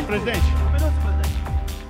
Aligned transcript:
senhor 0.00 0.06
presidente. 0.06 0.40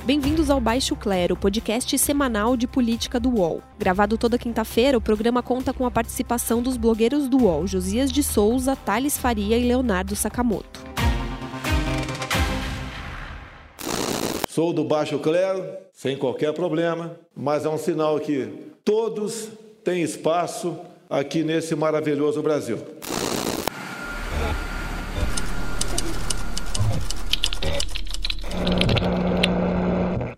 Bem-vindos 0.05 0.51
ao 0.51 0.61
Baixo 0.61 0.97
Clero, 0.97 1.37
podcast 1.37 1.97
semanal 1.99 2.57
de 2.57 2.67
política 2.67 3.21
do 3.21 3.31
UOL. 3.31 3.63
Gravado 3.79 4.19
toda 4.19 4.39
quinta-feira, 4.39 4.99
o 4.99 5.01
programa 5.01 5.43
conta 5.43 5.73
com 5.73 5.87
a 5.87 5.91
participação 5.91 6.63
dos 6.63 6.77
blogueiros 6.77 7.29
do 7.29 7.45
UOL, 7.45 7.67
Josias 7.67 8.11
de 8.11 8.23
Souza, 8.23 8.75
Thales 8.75 9.17
Faria 9.17 9.57
e 9.57 9.67
Leonardo 9.67 10.17
Sakamoto. 10.17 10.81
Sou 14.49 14.73
do 14.73 14.83
Baixo 14.85 15.19
Clero, 15.21 15.65
sem 15.93 16.17
qualquer 16.17 16.53
problema, 16.53 17.17
mas 17.37 17.65
é 17.65 17.69
um 17.69 17.79
sinal 17.79 18.19
que 18.19 18.75
todos 18.85 19.49
têm 19.85 20.03
espaço 20.03 20.77
aqui 21.09 21.45
nesse 21.45 21.77
maravilhoso 21.77 22.43
Brasil. 22.43 22.79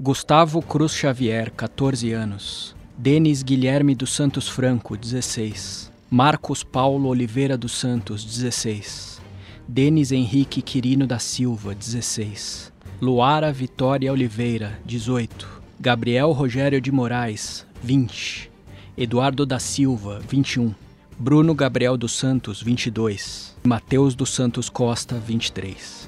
Gustavo 0.04 0.60
Cruz 0.60 0.94
Xavier, 0.94 1.52
14 1.52 2.12
anos. 2.12 2.74
Denis 2.98 3.40
Guilherme 3.44 3.94
dos 3.94 4.12
Santos 4.12 4.48
Franco, 4.48 4.96
16. 4.96 5.92
Marcos 6.10 6.64
Paulo 6.64 7.08
Oliveira 7.08 7.56
dos 7.56 7.70
Santos, 7.70 8.24
16. 8.24 9.22
Denis 9.68 10.10
Henrique 10.10 10.60
Quirino 10.60 11.06
da 11.06 11.20
Silva, 11.20 11.72
16. 11.72 12.72
Luara 13.00 13.52
Vitória 13.52 14.10
Oliveira, 14.10 14.76
18. 14.84 15.46
Gabriel 15.78 16.32
Rogério 16.32 16.80
de 16.80 16.90
Moraes, 16.90 17.64
20. 17.80 18.50
Eduardo 18.98 19.46
da 19.46 19.60
Silva, 19.60 20.20
21. 20.28 20.74
Bruno 21.16 21.54
Gabriel 21.54 21.96
dos 21.96 22.10
Santos, 22.18 22.60
22. 22.60 23.56
Mateus 23.62 24.16
dos 24.16 24.30
Santos 24.30 24.68
Costa, 24.68 25.14
23. 25.14 26.01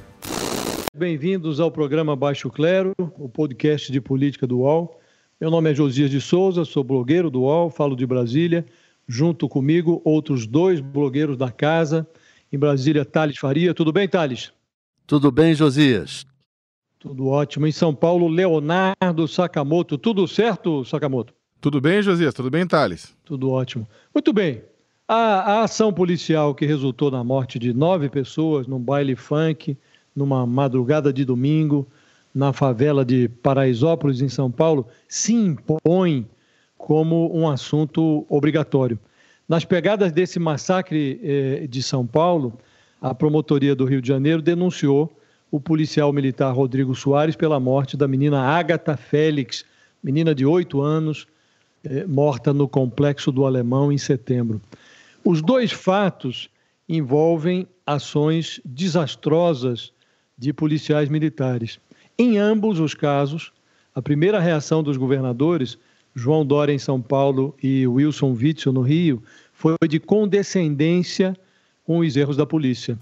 Bem-vindos 0.97 1.59
ao 1.59 1.73
programa 1.73 2.15
Baixo 2.15 2.49
Clero, 2.49 2.93
o 3.19 3.29
podcast 3.29 3.91
de 3.91 4.01
política 4.01 4.47
do 4.47 4.59
UOL. 4.59 5.01
Meu 5.41 5.51
nome 5.51 5.73
é 5.73 5.75
Josias 5.75 6.09
de 6.09 6.21
Souza, 6.21 6.65
sou 6.65 6.85
blogueiro 6.85 7.29
do 7.29 7.41
UOL, 7.41 7.69
falo 7.69 7.97
de 7.97 8.07
Brasília. 8.07 8.65
Junto 9.09 9.49
comigo, 9.49 10.01
outros 10.05 10.47
dois 10.47 10.79
blogueiros 10.81 11.37
da 11.37 11.51
casa. 11.51 12.07
Em 12.53 12.57
Brasília, 12.57 13.05
Thales 13.05 13.37
Faria. 13.37 13.75
Tudo 13.75 13.93
bem, 13.93 14.09
Thales? 14.09 14.53
Tudo 15.05 15.33
bem, 15.33 15.53
Josias? 15.53 16.25
Tudo 17.01 17.27
ótimo. 17.27 17.67
Em 17.67 17.73
São 17.73 17.93
Paulo, 17.93 18.29
Leonardo 18.29 19.27
Sakamoto. 19.27 19.99
Tudo 19.99 20.29
certo, 20.29 20.85
Sakamoto? 20.85 21.35
Tudo 21.61 21.81
bem, 21.81 22.03
Josias? 22.03 22.33
Tudo 22.33 22.53
bem, 22.53 22.65
Thales? 22.69 23.17
Tudo 23.25 23.51
ótimo. 23.51 23.85
Muito 24.15 24.33
bem. 24.33 24.63
A, 25.09 25.15
a 25.15 25.63
ação 25.65 25.93
policial 25.93 26.55
que 26.55 26.65
resultou 26.65 27.11
na 27.11 27.25
morte 27.25 27.59
de 27.59 27.73
nove 27.75 28.09
pessoas 28.09 28.69
num 28.69 28.79
baile 28.79 29.17
funk, 29.17 29.77
numa 30.15 30.47
madrugada 30.47 31.13
de 31.13 31.25
domingo, 31.25 31.87
na 32.35 32.53
favela 32.53 33.05
de 33.05 33.29
Paraisópolis, 33.29 34.21
em 34.21 34.29
São 34.29 34.51
Paulo, 34.51 34.87
se 35.09 35.33
impõe 35.33 36.27
como 36.77 37.31
um 37.35 37.49
assunto 37.49 38.27
obrigatório. 38.29 38.99
Nas 39.49 39.65
pegadas 39.65 40.13
desse 40.13 40.39
massacre 40.39 41.21
eh, 41.23 41.67
de 41.67 41.83
São 41.83 42.07
Paulo, 42.07 42.59
a 43.01 43.15
promotoria 43.15 43.75
do 43.75 43.85
Rio 43.85 44.03
de 44.03 44.09
Janeiro 44.09 44.43
denunciou 44.43 45.17
o 45.51 45.61
policial 45.61 46.13
militar 46.13 46.53
Rodrigo 46.53 46.95
Soares 46.95 47.37
pela 47.37 47.61
morte 47.61 47.97
da 47.97 48.09
menina 48.09 48.41
Agatha 48.41 48.97
Félix, 48.97 49.65
menina 50.03 50.35
de 50.35 50.45
oito 50.45 50.81
anos, 50.81 51.27
eh, 51.85 52.05
morta 52.07 52.53
no 52.53 52.67
complexo 52.67 53.31
do 53.31 53.47
Alemão 53.47 53.93
em 53.93 53.99
setembro. 53.99 54.61
Os 55.25 55.41
dois 55.41 55.71
fatos 55.71 56.51
envolvem 56.89 57.67
ações 57.87 58.61
desastrosas 58.65 59.94
de 60.37 60.53
policiais 60.53 61.09
militares. 61.09 61.79
Em 62.19 62.39
ambos 62.39 62.79
os 62.79 62.95
casos, 62.95 63.53
a 63.95 64.03
primeira 64.03 64.41
reação 64.41 64.83
dos 64.83 64.97
governadores, 64.97 65.79
João 66.15 66.45
Dória 66.45 66.73
em 66.73 66.79
São 66.79 67.01
Paulo 67.01 67.55
e 67.63 67.87
Wilson 67.87 68.33
Witzel 68.33 68.73
no 68.73 68.83
Rio, 68.83 69.23
foi 69.53 69.77
de 69.89 69.99
condescendência 69.99 71.37
com 71.85 71.99
os 71.99 72.17
erros 72.17 72.37
da 72.37 72.47
polícia 72.47 72.99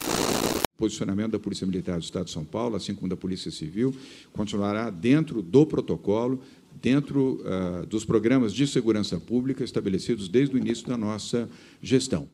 posicionamento 0.82 1.31
da 1.31 1.38
Polícia 1.38 1.65
Militar 1.65 1.97
do 1.97 2.03
Estado 2.03 2.25
de 2.25 2.32
São 2.32 2.44
Paulo, 2.44 2.75
assim 2.75 2.92
como 2.92 3.09
da 3.09 3.16
Polícia 3.16 3.53
Civil, 3.53 3.94
continuará 4.32 4.91
dentro 4.91 5.41
do 5.41 5.65
protocolo, 5.65 6.41
dentro 6.82 7.41
uh, 7.44 7.87
dos 7.87 8.04
programas 8.04 8.53
de 8.53 8.66
segurança 8.66 9.21
pública 9.21 9.62
estabelecidos 9.62 10.28
desde 10.28 10.56
o 10.56 10.59
início 10.59 10.88
da 10.88 10.97
nossa 10.97 11.48
gestão. 11.81 12.28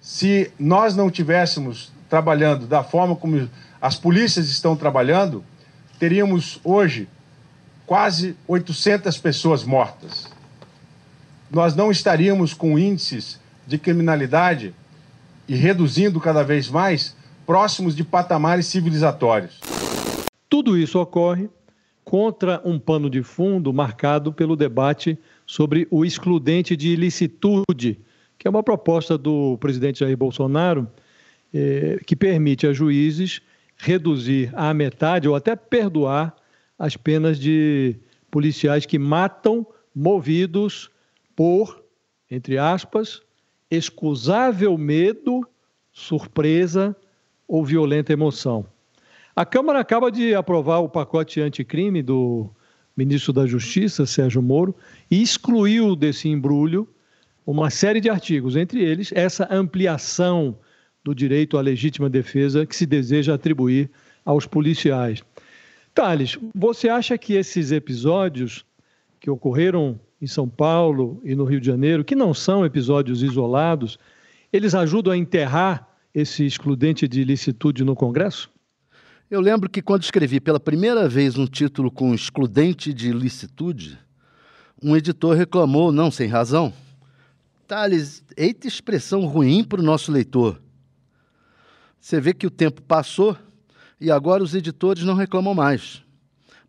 Se 0.00 0.52
nós 0.60 0.94
não 0.94 1.10
tivéssemos 1.10 1.92
trabalhando 2.08 2.68
da 2.68 2.84
forma 2.84 3.16
como 3.16 3.50
as 3.80 3.96
polícias 3.96 4.48
estão 4.48 4.76
trabalhando, 4.76 5.42
teríamos 5.98 6.60
hoje 6.62 7.08
quase 7.86 8.36
800 8.46 9.16
pessoas 9.18 9.64
mortas. 9.64 10.28
Nós 11.50 11.74
não 11.74 11.90
estaríamos 11.90 12.54
com 12.54 12.78
índices 12.78 13.40
de 13.66 13.78
criminalidade 13.78 14.74
e 15.48 15.56
reduzindo 15.56 16.20
cada 16.20 16.44
vez 16.44 16.68
mais 16.68 17.16
próximos 17.46 17.96
de 17.96 18.04
patamares 18.04 18.66
civilizatórios. 18.66 19.58
Tudo 20.48 20.76
isso 20.76 20.98
ocorre 21.00 21.48
contra 22.04 22.60
um 22.64 22.78
pano 22.78 23.08
de 23.08 23.22
fundo 23.22 23.72
marcado 23.72 24.32
pelo 24.32 24.54
debate 24.54 25.18
sobre 25.46 25.88
o 25.90 26.04
excludente 26.04 26.76
de 26.76 26.88
ilicitude, 26.88 27.98
que 28.38 28.46
é 28.46 28.50
uma 28.50 28.62
proposta 28.62 29.16
do 29.16 29.56
presidente 29.58 30.00
Jair 30.00 30.16
Bolsonaro 30.16 30.88
eh, 31.52 31.98
que 32.06 32.14
permite 32.14 32.66
a 32.66 32.72
juízes 32.72 33.40
reduzir 33.80 34.52
à 34.54 34.72
metade 34.74 35.28
ou 35.28 35.34
até 35.34 35.56
perdoar 35.56 36.34
as 36.78 36.96
penas 36.96 37.38
de 37.38 37.96
policiais 38.30 38.86
que 38.86 38.98
matam 38.98 39.66
movidos 39.94 40.90
por, 41.34 41.82
entre 42.30 42.58
aspas, 42.58 43.22
excusável 43.70 44.76
medo, 44.76 45.46
surpresa 45.92 46.94
ou 47.48 47.64
violenta 47.64 48.12
emoção. 48.12 48.66
A 49.34 49.44
Câmara 49.44 49.80
acaba 49.80 50.10
de 50.10 50.34
aprovar 50.34 50.80
o 50.80 50.88
pacote 50.88 51.40
anticrime 51.40 52.02
do 52.02 52.50
ministro 52.96 53.32
da 53.32 53.46
Justiça, 53.46 54.04
Sérgio 54.04 54.42
Moro, 54.42 54.74
e 55.10 55.22
excluiu 55.22 55.96
desse 55.96 56.28
embrulho 56.28 56.86
uma 57.46 57.70
série 57.70 58.00
de 58.00 58.10
artigos, 58.10 58.56
entre 58.56 58.82
eles 58.82 59.10
essa 59.14 59.48
ampliação 59.50 60.56
do 61.04 61.14
direito 61.14 61.56
à 61.56 61.60
legítima 61.60 62.10
defesa 62.10 62.66
que 62.66 62.76
se 62.76 62.86
deseja 62.86 63.34
atribuir 63.34 63.90
aos 64.24 64.46
policiais. 64.46 65.22
Thales, 65.94 66.38
você 66.54 66.88
acha 66.88 67.16
que 67.18 67.34
esses 67.34 67.72
episódios 67.72 68.64
que 69.18 69.30
ocorreram 69.30 69.98
em 70.20 70.26
São 70.26 70.48
Paulo 70.48 71.20
e 71.24 71.34
no 71.34 71.44
Rio 71.44 71.60
de 71.60 71.66
Janeiro, 71.66 72.04
que 72.04 72.14
não 72.14 72.32
são 72.34 72.64
episódios 72.64 73.22
isolados, 73.22 73.98
eles 74.52 74.74
ajudam 74.74 75.12
a 75.12 75.16
enterrar 75.16 75.88
esse 76.14 76.44
excludente 76.44 77.08
de 77.08 77.20
ilicitude 77.20 77.84
no 77.84 77.94
Congresso? 77.94 78.50
Eu 79.30 79.40
lembro 79.40 79.70
que 79.70 79.80
quando 79.80 80.02
escrevi 80.02 80.40
pela 80.40 80.58
primeira 80.58 81.08
vez 81.08 81.38
um 81.38 81.46
título 81.46 81.90
com 81.90 82.12
excludente 82.12 82.92
de 82.92 83.10
ilicitude, 83.10 83.98
um 84.82 84.96
editor 84.96 85.36
reclamou, 85.36 85.92
não 85.92 86.10
sem 86.10 86.28
razão, 86.28 86.72
Thales, 87.68 88.24
eita 88.36 88.66
expressão 88.66 89.26
ruim 89.26 89.62
para 89.62 89.80
o 89.80 89.84
nosso 89.84 90.10
leitor. 90.10 90.60
Você 92.00 92.20
vê 92.20 92.32
que 92.32 92.46
o 92.46 92.50
tempo 92.50 92.80
passou 92.82 93.36
e 94.00 94.10
agora 94.10 94.42
os 94.42 94.54
editores 94.54 95.04
não 95.04 95.14
reclamam 95.14 95.54
mais. 95.54 96.02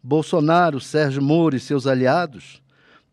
Bolsonaro, 0.04 0.80
Sérgio 0.80 1.22
Moro 1.22 1.56
e 1.56 1.60
seus 1.60 1.88
aliados 1.88 2.62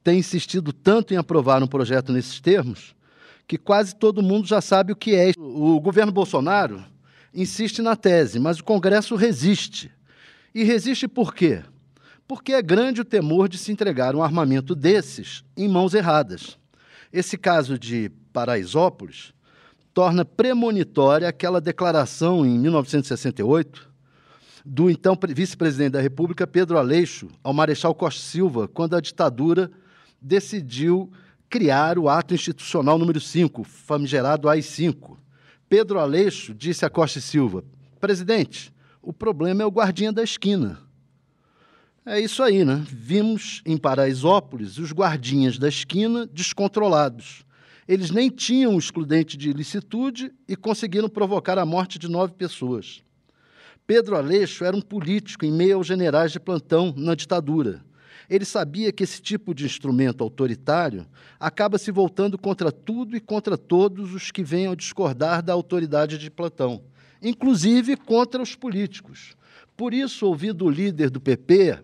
têm 0.02 0.18
insistido 0.18 0.72
tanto 0.72 1.14
em 1.14 1.16
aprovar 1.16 1.62
um 1.62 1.66
projeto 1.66 2.12
nesses 2.12 2.40
termos 2.40 2.96
que 3.46 3.56
quase 3.56 3.94
todo 3.94 4.22
mundo 4.22 4.46
já 4.46 4.60
sabe 4.60 4.92
o 4.92 4.96
que 4.96 5.14
é. 5.14 5.32
O 5.38 5.80
governo 5.80 6.12
Bolsonaro 6.12 6.84
insiste 7.32 7.80
na 7.80 7.96
tese, 7.96 8.38
mas 8.38 8.58
o 8.58 8.64
Congresso 8.64 9.16
resiste. 9.16 9.90
E 10.54 10.64
resiste 10.64 11.08
por 11.08 11.34
quê? 11.34 11.62
Porque 12.26 12.52
é 12.52 12.60
grande 12.60 13.00
o 13.00 13.04
temor 13.04 13.48
de 13.48 13.56
se 13.56 13.72
entregar 13.72 14.14
um 14.14 14.22
armamento 14.22 14.74
desses 14.74 15.42
em 15.56 15.66
mãos 15.66 15.94
erradas. 15.94 16.58
Esse 17.10 17.38
caso 17.38 17.78
de 17.78 18.10
Paraisópolis 18.34 19.32
torna 19.92 20.24
premonitória 20.24 21.28
aquela 21.28 21.60
declaração 21.60 22.44
em 22.44 22.58
1968 22.58 23.88
do 24.64 24.90
então 24.90 25.18
vice-presidente 25.28 25.92
da 25.92 26.00
República, 26.00 26.46
Pedro 26.46 26.76
Aleixo, 26.76 27.28
ao 27.42 27.54
Marechal 27.54 27.94
Costa 27.94 28.20
Silva, 28.20 28.68
quando 28.68 28.94
a 28.94 29.00
ditadura 29.00 29.70
decidiu 30.20 31.10
criar 31.48 31.98
o 31.98 32.08
ato 32.08 32.34
institucional 32.34 32.98
número 32.98 33.18
5, 33.18 33.64
famigerado 33.64 34.48
AI-5. 34.48 35.16
Pedro 35.68 35.98
Aleixo 35.98 36.54
disse 36.54 36.84
a 36.84 36.90
Costa 36.90 37.20
Silva: 37.20 37.64
Presidente, 37.98 38.72
o 39.00 39.12
problema 39.12 39.62
é 39.62 39.66
o 39.66 39.70
guardinha 39.70 40.12
da 40.12 40.22
esquina. 40.22 40.78
É 42.04 42.20
isso 42.20 42.42
aí, 42.42 42.64
né? 42.64 42.82
Vimos 42.86 43.62
em 43.66 43.76
Paraisópolis 43.76 44.78
os 44.78 44.92
guardinhas 44.92 45.58
da 45.58 45.68
esquina 45.68 46.26
descontrolados. 46.26 47.44
Eles 47.88 48.10
nem 48.10 48.28
tinham 48.28 48.76
o 48.76 48.78
excludente 48.78 49.34
de 49.34 49.48
ilicitude 49.48 50.30
e 50.46 50.54
conseguiram 50.54 51.08
provocar 51.08 51.58
a 51.58 51.64
morte 51.64 51.98
de 51.98 52.06
nove 52.06 52.34
pessoas. 52.34 53.02
Pedro 53.86 54.14
Aleixo 54.14 54.62
era 54.62 54.76
um 54.76 54.82
político 54.82 55.46
em 55.46 55.50
meio 55.50 55.76
aos 55.76 55.86
generais 55.86 56.30
de 56.30 56.38
plantão 56.38 56.92
na 56.94 57.14
ditadura. 57.14 57.82
Ele 58.28 58.44
sabia 58.44 58.92
que 58.92 59.02
esse 59.02 59.22
tipo 59.22 59.54
de 59.54 59.64
instrumento 59.64 60.22
autoritário 60.22 61.06
acaba 61.40 61.78
se 61.78 61.90
voltando 61.90 62.36
contra 62.36 62.70
tudo 62.70 63.16
e 63.16 63.20
contra 63.20 63.56
todos 63.56 64.12
os 64.12 64.30
que 64.30 64.44
venham 64.44 64.76
discordar 64.76 65.42
da 65.42 65.54
autoridade 65.54 66.18
de 66.18 66.30
plantão, 66.30 66.82
inclusive 67.22 67.96
contra 67.96 68.42
os 68.42 68.54
políticos. 68.54 69.34
Por 69.74 69.94
isso, 69.94 70.26
ouvi 70.26 70.52
do 70.52 70.68
líder 70.68 71.08
do 71.08 71.22
PP, 71.22 71.78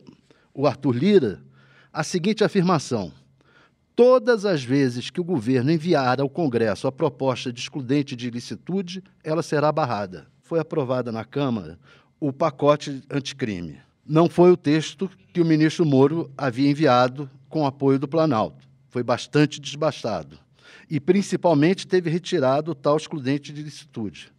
o 0.52 0.66
Arthur 0.66 0.94
Lira, 0.94 1.42
a 1.90 2.04
seguinte 2.04 2.44
afirmação: 2.44 3.10
Todas 3.96 4.44
as 4.44 4.64
vezes 4.64 5.08
que 5.08 5.20
o 5.20 5.24
governo 5.24 5.70
enviar 5.70 6.20
ao 6.20 6.28
Congresso 6.28 6.88
a 6.88 6.92
proposta 6.92 7.52
de 7.52 7.60
excludente 7.60 8.16
de 8.16 8.26
ilicitude, 8.26 9.04
ela 9.22 9.40
será 9.40 9.70
barrada. 9.70 10.26
Foi 10.42 10.58
aprovada 10.58 11.12
na 11.12 11.24
Câmara 11.24 11.78
o 12.18 12.32
pacote 12.32 13.04
anticrime. 13.08 13.78
Não 14.04 14.28
foi 14.28 14.50
o 14.50 14.56
texto 14.56 15.08
que 15.32 15.40
o 15.40 15.44
ministro 15.44 15.86
Moro 15.86 16.28
havia 16.36 16.68
enviado 16.68 17.30
com 17.48 17.64
apoio 17.64 17.98
do 17.98 18.08
Planalto. 18.08 18.66
Foi 18.88 19.04
bastante 19.04 19.60
desbastado. 19.60 20.38
E, 20.90 20.98
principalmente, 20.98 21.86
teve 21.86 22.10
retirado 22.10 22.72
o 22.72 22.74
tal 22.74 22.96
excludente 22.96 23.52
de 23.52 23.60
ilicitude. 23.60 24.32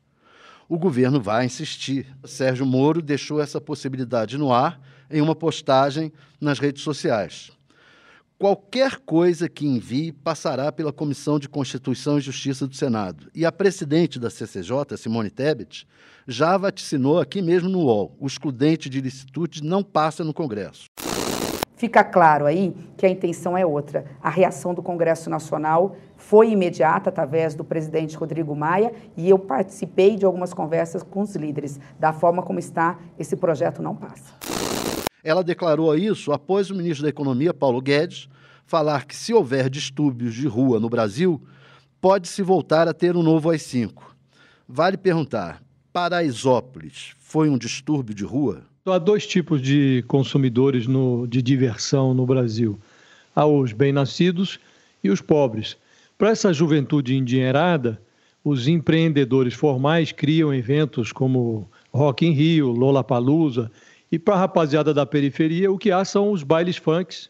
O 0.68 0.78
governo 0.78 1.22
vai 1.22 1.46
insistir. 1.46 2.08
Sérgio 2.26 2.66
Moro 2.66 3.02
deixou 3.02 3.40
essa 3.40 3.62
possibilidade 3.62 4.38
no 4.38 4.52
ar 4.52 4.82
em 5.10 5.22
uma 5.22 5.36
postagem 5.36 6.12
nas 6.42 6.60
redes 6.60 6.84
sociais. 6.84 7.55
Qualquer 8.46 8.98
coisa 8.98 9.50
que 9.50 9.66
envie 9.66 10.12
passará 10.12 10.72
pela 10.72 10.94
Comissão 10.94 11.40
de 11.40 11.50
Constituição 11.50 12.20
e 12.20 12.22
Justiça 12.22 12.68
do 12.68 12.76
Senado. 12.76 13.28
E 13.34 13.44
a 13.44 13.52
presidente 13.52 14.20
da 14.20 14.30
CCJ, 14.30 14.96
Simone 14.98 15.32
Tebet, 15.32 15.88
já 16.28 16.56
vaticinou 16.56 17.20
aqui 17.20 17.42
mesmo 17.42 17.70
no 17.70 17.80
UOL: 17.80 18.16
o 18.20 18.28
excludente 18.28 18.88
de 18.88 19.00
ilicitude 19.00 19.64
não 19.64 19.82
passa 19.82 20.24
no 20.24 20.32
Congresso. 20.32 20.86
Fica 21.76 22.04
claro 22.04 22.46
aí 22.46 22.72
que 22.96 23.08
a 23.08 23.10
intenção 23.10 23.58
é 23.58 23.66
outra. 23.66 24.06
A 24.22 24.30
reação 24.30 24.76
do 24.76 24.84
Congresso 24.84 25.28
Nacional 25.28 25.96
foi 26.16 26.52
imediata 26.52 27.10
através 27.10 27.56
do 27.56 27.66
presidente 27.66 28.16
Rodrigo 28.16 28.56
Maia 28.56 28.94
e 29.18 29.28
eu 29.28 29.40
participei 29.40 30.18
de 30.18 30.24
algumas 30.24 30.54
conversas 30.54 31.02
com 31.02 31.22
os 31.22 31.36
líderes. 31.36 31.80
Da 32.00 32.14
forma 32.14 32.44
como 32.44 32.60
está, 32.60 33.00
esse 33.18 33.36
projeto 33.36 33.82
não 33.82 33.96
passa. 33.96 34.55
Ela 35.26 35.44
declarou 35.44 35.98
isso 35.98 36.32
após 36.32 36.70
o 36.70 36.76
ministro 36.76 37.02
da 37.02 37.10
Economia, 37.10 37.52
Paulo 37.52 37.82
Guedes, 37.82 38.30
falar 38.68 39.08
que 39.08 39.16
se 39.16 39.34
houver 39.34 39.72
distúrbios 39.72 40.36
de 40.36 40.48
rua 40.48 40.80
no 40.80 40.88
Brasil, 40.88 41.42
pode-se 42.00 42.44
voltar 42.44 42.88
a 42.88 42.94
ter 42.94 43.18
um 43.18 43.24
novo 43.24 43.50
AI-5. 43.50 44.04
Vale 44.70 44.98
perguntar, 44.98 45.64
Paraisópolis 45.92 47.16
foi 47.20 47.50
um 47.50 47.58
distúrbio 47.58 48.14
de 48.14 48.24
rua? 48.24 48.62
Há 48.86 49.00
dois 49.00 49.26
tipos 49.26 49.64
de 49.64 50.06
consumidores 50.08 50.86
no, 50.86 51.26
de 51.26 51.42
diversão 51.42 52.14
no 52.14 52.28
Brasil: 52.28 52.78
há 53.36 53.48
os 53.48 53.74
bem-nascidos 53.74 54.60
e 55.04 55.10
os 55.10 55.22
pobres. 55.22 55.76
Para 56.20 56.30
essa 56.30 56.54
juventude 56.54 57.16
endinheirada, 57.16 58.00
os 58.44 58.68
empreendedores 58.68 59.56
formais 59.56 60.12
criam 60.12 60.54
eventos 60.54 61.12
como 61.12 61.68
Rock 61.92 62.28
in 62.28 62.32
Rio, 62.32 62.70
Lollapalooza, 62.70 63.72
e 64.16 64.20
para 64.20 64.36
a 64.36 64.38
rapaziada 64.38 64.94
da 64.94 65.06
periferia, 65.06 65.70
o 65.70 65.78
que 65.78 65.92
há 65.92 66.06
são 66.06 66.32
os 66.32 66.42
bailes 66.42 66.78
funks, 66.78 67.30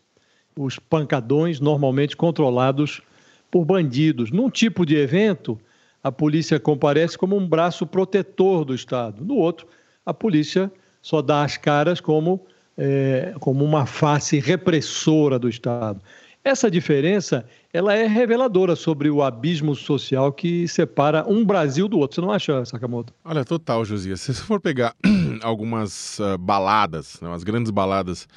os 0.56 0.78
pancadões, 0.78 1.60
normalmente 1.60 2.16
controlados 2.16 3.02
por 3.50 3.66
bandidos. 3.66 4.30
Num 4.30 4.52
tipo 4.52 4.86
de 4.86 4.96
evento, 4.96 5.60
a 6.04 6.12
polícia 6.12 6.60
comparece 6.60 7.18
como 7.18 7.36
um 7.36 7.48
braço 7.48 7.88
protetor 7.88 8.64
do 8.64 8.76
Estado. 8.76 9.26
No 9.26 9.34
outro, 9.34 9.66
a 10.06 10.14
polícia 10.14 10.72
só 11.02 11.24
dá 11.24 11.44
as 11.44 11.58
caras 11.58 12.00
como, 12.00 12.46
é, 12.78 13.34
como 13.40 13.66
uma 13.66 13.88
face 13.88 14.38
repressora 14.40 15.40
do 15.40 15.50
Estado. 15.50 16.00
Essa 16.46 16.70
diferença 16.70 17.44
ela 17.74 17.96
é 17.96 18.06
reveladora 18.06 18.76
sobre 18.76 19.10
o 19.10 19.24
abismo 19.24 19.74
social 19.74 20.32
que 20.32 20.68
separa 20.68 21.26
um 21.28 21.44
Brasil 21.44 21.88
do 21.88 21.98
outro. 21.98 22.14
Você 22.14 22.22
não 22.22 22.30
acha, 22.30 22.64
Sakamoto? 22.64 23.12
Olha, 23.26 23.44
total, 23.44 23.84
Josias. 23.84 24.22
Se 24.22 24.32
você 24.32 24.44
for 24.44 24.62
pegar 24.62 24.96
algumas 25.42 26.20
uh, 26.20 26.38
baladas, 26.38 27.20
né, 27.20 27.34
as 27.34 27.44
grandes 27.44 27.72
baladas 27.72 28.28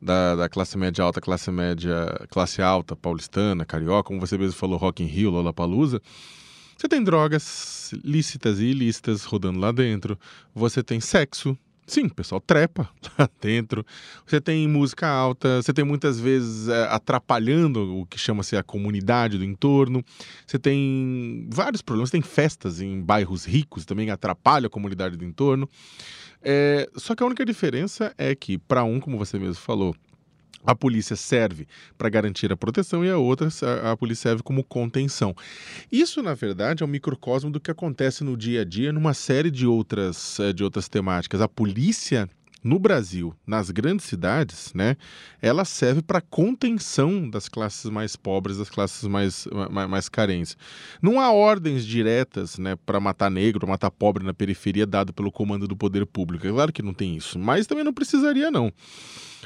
da, 0.00 0.36
da, 0.36 0.48
classe 0.48 0.78
média 0.78 1.02
alta, 1.02 1.20
classe 1.20 1.50
média, 1.50 2.06
classe 2.30 2.62
alta, 2.62 2.94
paulistana, 2.94 3.64
carioca, 3.64 4.04
como 4.04 4.20
você 4.20 4.38
mesmo 4.38 4.54
falou, 4.54 4.78
Rock 4.78 5.02
in 5.02 5.06
Rio, 5.06 5.30
Lollapalooza, 5.30 6.00
você 6.78 6.86
tem 6.86 7.02
drogas 7.02 7.92
lícitas 8.04 8.60
e 8.60 8.66
ilícitas 8.66 9.24
rodando 9.24 9.58
lá 9.58 9.72
dentro. 9.72 10.16
Você 10.54 10.84
tem 10.84 11.00
sexo. 11.00 11.58
Sim, 11.86 12.06
o 12.06 12.14
pessoal 12.14 12.40
trepa 12.40 12.90
lá 13.16 13.28
dentro. 13.40 13.86
Você 14.26 14.40
tem 14.40 14.66
música 14.66 15.06
alta, 15.06 15.62
você 15.62 15.72
tem 15.72 15.84
muitas 15.84 16.18
vezes 16.18 16.68
é, 16.68 16.84
atrapalhando 16.88 17.98
o 17.98 18.06
que 18.06 18.18
chama-se 18.18 18.56
a 18.56 18.62
comunidade 18.62 19.38
do 19.38 19.44
entorno. 19.44 20.04
Você 20.44 20.58
tem 20.58 21.46
vários 21.48 21.82
problemas. 21.82 22.10
Você 22.10 22.18
tem 22.18 22.22
festas 22.22 22.80
em 22.80 23.00
bairros 23.00 23.44
ricos, 23.44 23.84
também 23.84 24.10
atrapalha 24.10 24.66
a 24.66 24.70
comunidade 24.70 25.16
do 25.16 25.24
entorno. 25.24 25.68
É, 26.42 26.88
só 26.96 27.14
que 27.14 27.22
a 27.22 27.26
única 27.26 27.44
diferença 27.44 28.12
é 28.18 28.34
que, 28.34 28.58
para 28.58 28.82
um, 28.84 29.00
como 29.00 29.16
você 29.16 29.38
mesmo 29.38 29.54
falou, 29.54 29.94
a 30.66 30.74
polícia 30.74 31.14
serve 31.14 31.66
para 31.96 32.08
garantir 32.08 32.52
a 32.52 32.56
proteção 32.56 33.04
e 33.04 33.10
a 33.10 33.16
outra, 33.16 33.48
a, 33.62 33.92
a, 33.92 33.96
polícia 33.96 34.30
serve 34.30 34.42
como 34.42 34.64
contenção. 34.64 35.34
Isso, 35.90 36.22
na 36.22 36.34
verdade, 36.34 36.82
é 36.82 36.86
um 36.86 36.88
microcosmo 36.88 37.50
do 37.50 37.60
que 37.60 37.70
acontece 37.70 38.24
no 38.24 38.36
dia 38.36 38.62
a 38.62 38.64
dia 38.64 38.92
numa 38.92 39.14
série 39.14 39.50
de 39.50 39.66
outras, 39.66 40.40
eh, 40.40 40.52
de 40.52 40.64
outras 40.64 40.88
temáticas. 40.88 41.40
A 41.40 41.48
polícia 41.48 42.28
no 42.66 42.80
Brasil, 42.80 43.32
nas 43.46 43.70
grandes 43.70 44.06
cidades, 44.06 44.74
né, 44.74 44.96
ela 45.40 45.64
serve 45.64 46.02
para 46.02 46.20
contenção 46.20 47.30
das 47.30 47.48
classes 47.48 47.88
mais 47.88 48.16
pobres, 48.16 48.58
das 48.58 48.68
classes 48.68 49.04
mais, 49.04 49.46
mais, 49.70 49.88
mais 49.88 50.08
carentes. 50.08 50.56
Não 51.00 51.20
há 51.20 51.30
ordens 51.30 51.86
diretas 51.86 52.58
né, 52.58 52.74
para 52.84 52.98
matar 52.98 53.30
negro, 53.30 53.68
matar 53.68 53.90
pobre 53.90 54.24
na 54.24 54.34
periferia, 54.34 54.84
dado 54.84 55.12
pelo 55.12 55.30
comando 55.30 55.68
do 55.68 55.76
poder 55.76 56.04
público. 56.04 56.44
É 56.44 56.50
claro 56.50 56.72
que 56.72 56.82
não 56.82 56.92
tem 56.92 57.16
isso, 57.16 57.38
mas 57.38 57.68
também 57.68 57.84
não 57.84 57.94
precisaria, 57.94 58.50
não. 58.50 58.72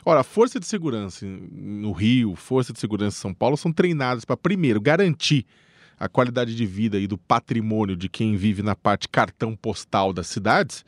Ora, 0.02 0.20
a 0.20 0.24
Força 0.24 0.58
de 0.58 0.64
Segurança 0.64 1.26
no 1.26 1.92
Rio, 1.92 2.34
Força 2.34 2.72
de 2.72 2.80
Segurança 2.80 3.18
em 3.18 3.20
São 3.20 3.34
Paulo 3.34 3.56
são 3.58 3.70
treinadas 3.70 4.24
para, 4.24 4.36
primeiro, 4.36 4.80
garantir 4.80 5.44
a 5.98 6.08
qualidade 6.08 6.56
de 6.56 6.64
vida 6.64 6.98
e 6.98 7.06
do 7.06 7.18
patrimônio 7.18 7.94
de 7.94 8.08
quem 8.08 8.34
vive 8.34 8.62
na 8.62 8.74
parte 8.74 9.06
cartão 9.06 9.54
postal 9.54 10.14
das 10.14 10.26
cidades 10.26 10.86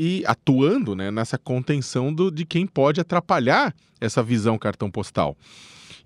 e 0.00 0.22
atuando 0.24 0.94
né, 0.94 1.10
nessa 1.10 1.36
contenção 1.36 2.14
do, 2.14 2.30
de 2.30 2.46
quem 2.46 2.68
pode 2.68 3.00
atrapalhar 3.00 3.74
essa 4.00 4.22
visão 4.22 4.56
cartão 4.56 4.88
postal. 4.88 5.36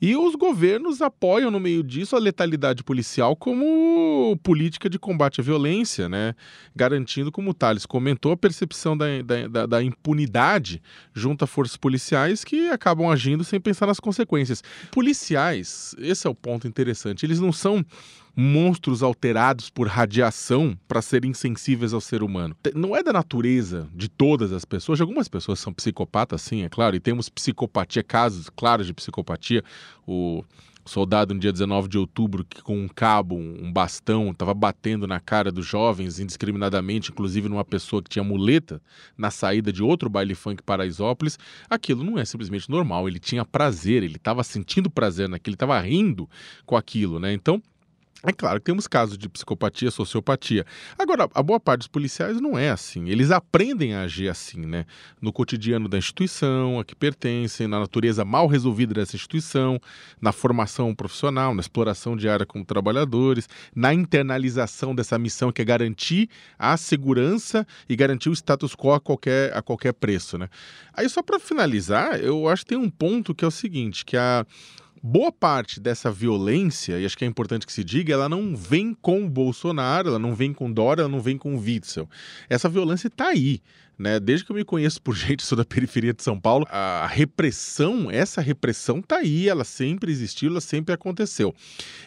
E 0.00 0.16
os 0.16 0.34
governos 0.34 1.02
apoiam 1.02 1.50
no 1.50 1.60
meio 1.60 1.82
disso 1.82 2.16
a 2.16 2.18
letalidade 2.18 2.82
policial 2.82 3.36
como 3.36 4.36
política 4.42 4.88
de 4.88 4.98
combate 4.98 5.40
à 5.40 5.44
violência, 5.44 6.08
né? 6.08 6.34
garantindo, 6.74 7.30
como 7.30 7.50
o 7.50 7.54
Thales 7.54 7.84
comentou, 7.84 8.32
a 8.32 8.36
percepção 8.36 8.96
da, 8.96 9.06
da, 9.48 9.66
da 9.66 9.82
impunidade 9.82 10.82
junto 11.14 11.44
a 11.44 11.46
forças 11.46 11.76
policiais 11.76 12.42
que 12.42 12.70
acabam 12.70 13.10
agindo 13.10 13.44
sem 13.44 13.60
pensar 13.60 13.86
nas 13.86 14.00
consequências. 14.00 14.64
Policiais, 14.90 15.94
esse 15.98 16.26
é 16.26 16.30
o 16.30 16.34
ponto 16.34 16.66
interessante, 16.66 17.24
eles 17.26 17.38
não 17.38 17.52
são 17.52 17.84
monstros 18.34 19.02
alterados 19.02 19.68
por 19.70 19.86
radiação 19.86 20.76
para 20.88 21.02
serem 21.02 21.30
insensíveis 21.30 21.92
ao 21.92 22.00
ser 22.00 22.22
humano. 22.22 22.56
Não 22.74 22.96
é 22.96 23.02
da 23.02 23.12
natureza 23.12 23.88
de 23.94 24.08
todas 24.08 24.52
as 24.52 24.64
pessoas, 24.64 25.00
algumas 25.00 25.28
pessoas 25.28 25.58
são 25.58 25.72
psicopatas, 25.72 26.42
sim, 26.42 26.62
é 26.62 26.68
claro, 26.68 26.96
e 26.96 27.00
temos 27.00 27.28
psicopatia, 27.28 28.02
casos 28.02 28.48
claros 28.48 28.86
de 28.86 28.94
psicopatia. 28.94 29.62
O 30.06 30.44
soldado 30.84 31.32
no 31.32 31.40
dia 31.40 31.52
19 31.52 31.88
de 31.88 31.98
outubro 31.98 32.44
que 32.44 32.60
com 32.62 32.76
um 32.76 32.88
cabo, 32.88 33.36
um 33.36 33.72
bastão, 33.72 34.30
estava 34.30 34.52
batendo 34.52 35.06
na 35.06 35.20
cara 35.20 35.52
dos 35.52 35.66
jovens 35.66 36.18
indiscriminadamente, 36.18 37.10
inclusive 37.10 37.48
numa 37.48 37.64
pessoa 37.64 38.02
que 38.02 38.10
tinha 38.10 38.24
muleta 38.24 38.80
na 39.16 39.30
saída 39.30 39.72
de 39.72 39.82
outro 39.82 40.10
baile 40.10 40.34
funk 40.34 40.62
Paraisópolis, 40.62 41.38
aquilo 41.70 42.02
não 42.02 42.18
é 42.18 42.24
simplesmente 42.24 42.68
normal, 42.68 43.08
ele 43.08 43.18
tinha 43.18 43.44
prazer, 43.44 44.02
ele 44.02 44.16
estava 44.16 44.42
sentindo 44.42 44.90
prazer 44.90 45.28
naquilo, 45.28 45.52
ele 45.52 45.56
estava 45.56 45.78
rindo 45.80 46.28
com 46.66 46.76
aquilo, 46.76 47.20
né? 47.20 47.32
Então, 47.32 47.62
é 48.24 48.32
claro 48.32 48.60
que 48.60 48.66
temos 48.66 48.86
casos 48.86 49.18
de 49.18 49.28
psicopatia, 49.28 49.90
sociopatia. 49.90 50.64
Agora, 50.96 51.28
a 51.34 51.42
boa 51.42 51.58
parte 51.58 51.80
dos 51.80 51.88
policiais 51.88 52.40
não 52.40 52.56
é 52.56 52.70
assim. 52.70 53.08
Eles 53.08 53.32
aprendem 53.32 53.94
a 53.94 54.02
agir 54.02 54.28
assim, 54.28 54.60
né? 54.64 54.86
No 55.20 55.32
cotidiano 55.32 55.88
da 55.88 55.98
instituição 55.98 56.78
a 56.78 56.84
que 56.84 56.94
pertencem, 56.94 57.66
na 57.66 57.80
natureza 57.80 58.24
mal 58.24 58.46
resolvida 58.46 58.94
dessa 58.94 59.16
instituição, 59.16 59.80
na 60.20 60.30
formação 60.30 60.94
profissional, 60.94 61.52
na 61.52 61.60
exploração 61.60 62.16
diária 62.16 62.46
como 62.46 62.64
trabalhadores, 62.64 63.48
na 63.74 63.92
internalização 63.92 64.94
dessa 64.94 65.18
missão 65.18 65.50
que 65.50 65.60
é 65.60 65.64
garantir 65.64 66.30
a 66.56 66.76
segurança 66.76 67.66
e 67.88 67.96
garantir 67.96 68.28
o 68.28 68.32
status 68.32 68.76
quo 68.76 68.92
a 68.92 69.00
qualquer, 69.00 69.56
a 69.56 69.60
qualquer 69.60 69.94
preço, 69.94 70.38
né? 70.38 70.48
Aí, 70.94 71.08
só 71.08 71.22
para 71.22 71.40
finalizar, 71.40 72.20
eu 72.20 72.48
acho 72.48 72.62
que 72.62 72.68
tem 72.68 72.78
um 72.78 72.90
ponto 72.90 73.34
que 73.34 73.44
é 73.44 73.48
o 73.48 73.50
seguinte, 73.50 74.04
que 74.04 74.16
a 74.16 74.46
boa 75.02 75.32
parte 75.32 75.80
dessa 75.80 76.10
violência, 76.10 76.98
e 76.98 77.04
acho 77.04 77.18
que 77.18 77.24
é 77.24 77.28
importante 77.28 77.66
que 77.66 77.72
se 77.72 77.82
diga, 77.82 78.12
ela 78.12 78.28
não 78.28 78.54
vem 78.54 78.94
com 78.94 79.24
o 79.24 79.28
Bolsonaro, 79.28 80.08
ela 80.08 80.18
não 80.18 80.34
vem 80.34 80.52
com 80.52 80.72
Dória, 80.72 81.02
ela 81.02 81.10
não 81.10 81.20
vem 81.20 81.36
com 81.36 81.54
o 81.56 81.58
Witzel. 81.58 82.08
Essa 82.48 82.68
violência 82.68 83.08
está 83.08 83.28
aí. 83.28 83.60
Né? 84.02 84.18
Desde 84.18 84.44
que 84.44 84.50
eu 84.50 84.56
me 84.56 84.64
conheço 84.64 85.00
por 85.00 85.14
gente, 85.16 85.44
sou 85.44 85.56
da 85.56 85.64
periferia 85.64 86.12
de 86.12 86.22
São 86.22 86.38
Paulo, 86.38 86.66
a 86.68 87.06
repressão, 87.06 88.10
essa 88.10 88.40
repressão 88.40 89.00
tá 89.00 89.18
aí, 89.18 89.48
ela 89.48 89.64
sempre 89.64 90.10
existiu, 90.10 90.50
ela 90.50 90.60
sempre 90.60 90.92
aconteceu. 90.92 91.54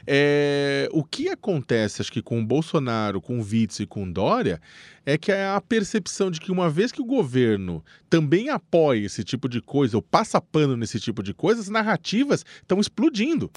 É, 0.05 0.89
o 0.91 1.03
que 1.03 1.29
acontece, 1.29 2.01
acho 2.01 2.11
que 2.11 2.21
com 2.21 2.39
o 2.39 2.45
Bolsonaro, 2.45 3.21
com 3.21 3.39
o 3.39 3.41
Witzel 3.41 3.85
e 3.85 3.87
com 3.87 4.03
o 4.03 4.11
Dória, 4.11 4.61
é 5.05 5.17
que 5.17 5.31
é 5.31 5.47
a 5.47 5.61
percepção 5.61 6.29
de 6.29 6.41
que 6.41 6.51
uma 6.51 6.69
vez 6.69 6.91
que 6.91 7.01
o 7.01 7.05
governo 7.05 7.83
também 8.09 8.49
apoia 8.49 9.05
esse 9.05 9.23
tipo 9.23 9.47
de 9.47 9.61
coisa, 9.61 9.95
ou 9.95 10.01
passa 10.01 10.41
pano 10.41 10.75
nesse 10.75 10.99
tipo 10.99 11.23
de 11.23 11.33
coisa, 11.33 11.61
as 11.61 11.69
narrativas 11.69 12.43
estão 12.61 12.79
explodindo. 12.79 13.49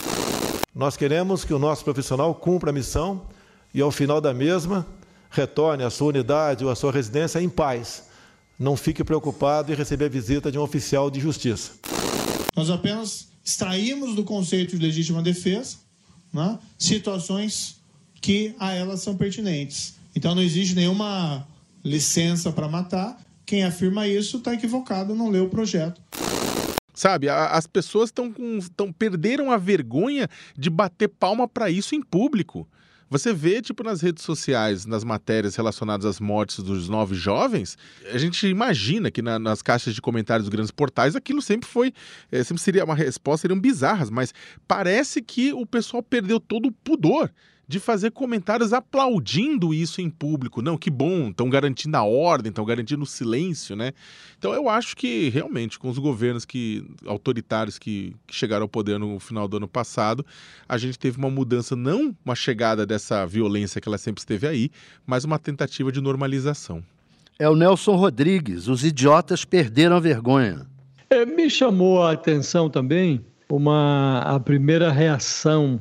Nós 0.74 0.96
queremos 0.96 1.44
que 1.44 1.52
o 1.52 1.58
nosso 1.58 1.82
profissional 1.82 2.32
cumpra 2.34 2.70
a 2.70 2.72
missão 2.72 3.26
e, 3.74 3.80
ao 3.80 3.90
final 3.90 4.20
da 4.20 4.32
mesma, 4.32 4.86
retorne 5.30 5.82
à 5.82 5.90
sua 5.90 6.08
unidade 6.08 6.64
ou 6.64 6.70
à 6.70 6.76
sua 6.76 6.92
residência 6.92 7.40
em 7.40 7.48
paz. 7.48 8.07
Não 8.58 8.76
fique 8.76 9.04
preocupado 9.04 9.72
em 9.72 9.76
receber 9.76 10.06
a 10.06 10.08
visita 10.08 10.50
de 10.50 10.58
um 10.58 10.62
oficial 10.62 11.10
de 11.10 11.20
justiça. 11.20 11.72
Nós 12.56 12.70
apenas 12.70 13.28
extraímos 13.44 14.16
do 14.16 14.24
conceito 14.24 14.76
de 14.76 14.84
legítima 14.84 15.22
defesa 15.22 15.76
né, 16.32 16.58
situações 16.78 17.80
que 18.20 18.54
a 18.58 18.72
elas 18.72 19.00
são 19.00 19.16
pertinentes. 19.16 19.96
Então 20.14 20.34
não 20.34 20.42
existe 20.42 20.74
nenhuma 20.74 21.46
licença 21.84 22.50
para 22.50 22.68
matar. 22.68 23.16
Quem 23.46 23.64
afirma 23.64 24.06
isso 24.06 24.38
está 24.38 24.52
equivocado, 24.52 25.14
não 25.14 25.30
leu 25.30 25.44
o 25.44 25.48
projeto. 25.48 26.00
Sabe, 26.92 27.28
a, 27.28 27.46
as 27.50 27.66
pessoas 27.66 28.08
estão 28.08 28.32
com. 28.32 28.58
perderam 28.92 29.52
a 29.52 29.56
vergonha 29.56 30.28
de 30.56 30.68
bater 30.68 31.08
palma 31.08 31.46
para 31.46 31.70
isso 31.70 31.94
em 31.94 32.02
público. 32.02 32.66
Você 33.10 33.32
vê, 33.32 33.62
tipo, 33.62 33.82
nas 33.82 34.02
redes 34.02 34.22
sociais, 34.22 34.84
nas 34.84 35.02
matérias 35.02 35.56
relacionadas 35.56 36.04
às 36.04 36.20
mortes 36.20 36.62
dos 36.62 36.88
nove 36.88 37.14
jovens, 37.14 37.78
a 38.12 38.18
gente 38.18 38.46
imagina 38.46 39.10
que 39.10 39.22
na, 39.22 39.38
nas 39.38 39.62
caixas 39.62 39.94
de 39.94 40.02
comentários 40.02 40.44
dos 40.44 40.52
grandes 40.52 40.70
portais 40.70 41.16
aquilo 41.16 41.40
sempre 41.40 41.68
foi, 41.68 41.92
é, 42.30 42.44
sempre 42.44 42.62
seria 42.62 42.84
uma 42.84 42.94
resposta, 42.94 43.42
seriam 43.42 43.58
bizarras, 43.58 44.10
mas 44.10 44.34
parece 44.66 45.22
que 45.22 45.52
o 45.52 45.64
pessoal 45.64 46.02
perdeu 46.02 46.38
todo 46.38 46.66
o 46.66 46.72
pudor 46.72 47.30
de 47.68 47.78
fazer 47.78 48.12
comentários 48.12 48.72
aplaudindo 48.72 49.74
isso 49.74 50.00
em 50.00 50.08
público. 50.08 50.62
Não, 50.62 50.78
que 50.78 50.90
bom, 50.90 51.28
estão 51.28 51.50
garantindo 51.50 51.98
a 51.98 52.02
ordem, 52.02 52.48
estão 52.48 52.64
garantindo 52.64 53.02
o 53.02 53.06
silêncio, 53.06 53.76
né? 53.76 53.92
Então 54.38 54.54
eu 54.54 54.70
acho 54.70 54.96
que 54.96 55.28
realmente 55.28 55.78
com 55.78 55.90
os 55.90 55.98
governos 55.98 56.46
que 56.46 56.82
autoritários 57.04 57.78
que, 57.78 58.16
que 58.26 58.34
chegaram 58.34 58.62
ao 58.62 58.68
poder 58.68 58.98
no 58.98 59.20
final 59.20 59.46
do 59.46 59.58
ano 59.58 59.68
passado, 59.68 60.24
a 60.66 60.78
gente 60.78 60.98
teve 60.98 61.18
uma 61.18 61.28
mudança, 61.28 61.76
não 61.76 62.16
uma 62.24 62.34
chegada 62.34 62.86
dessa 62.86 63.26
violência 63.26 63.82
que 63.82 63.88
ela 63.88 63.98
sempre 63.98 64.20
esteve 64.20 64.46
aí, 64.46 64.70
mas 65.06 65.24
uma 65.24 65.38
tentativa 65.38 65.92
de 65.92 66.00
normalização. 66.00 66.82
É 67.38 67.48
o 67.50 67.54
Nelson 67.54 67.96
Rodrigues, 67.96 68.66
os 68.66 68.82
idiotas 68.82 69.44
perderam 69.44 69.96
a 69.96 70.00
vergonha. 70.00 70.66
É, 71.10 71.26
me 71.26 71.50
chamou 71.50 72.02
a 72.02 72.12
atenção 72.12 72.70
também 72.70 73.24
uma 73.50 74.20
a 74.20 74.40
primeira 74.40 74.90
reação 74.90 75.80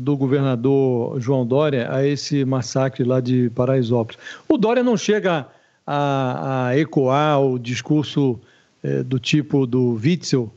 do 0.00 0.16
governador 0.16 1.20
João 1.20 1.46
Dória 1.46 1.94
a 1.94 2.06
esse 2.06 2.42
massacre 2.44 3.04
lá 3.04 3.20
de 3.20 3.50
Paraisópolis. 3.50 4.18
O 4.48 4.56
Dória 4.56 4.82
não 4.82 4.96
chega 4.96 5.46
a, 5.86 6.68
a 6.68 6.78
ecoar 6.78 7.40
o 7.40 7.58
discurso 7.58 8.40
é, 8.82 9.02
do 9.02 9.18
tipo 9.18 9.66
do 9.66 10.00
Witzel, 10.02 10.50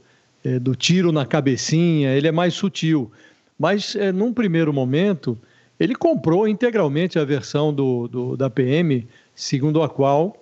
é, 0.45 0.59
do 0.59 0.75
tiro 0.75 1.11
na 1.11 1.25
cabecinha, 1.25 2.11
ele 2.11 2.27
é 2.27 2.31
mais 2.31 2.53
sutil. 2.53 3.11
Mas, 3.59 3.97
é, 3.97 4.13
num 4.13 4.33
primeiro 4.33 4.71
momento, 4.71 5.37
ele 5.77 5.93
comprou 5.93 6.47
integralmente 6.47 7.19
a 7.19 7.25
versão 7.25 7.73
do, 7.73 8.07
do 8.07 8.37
da 8.37 8.49
PM, 8.49 9.05
segundo 9.35 9.81
a 9.81 9.89
qual 9.89 10.37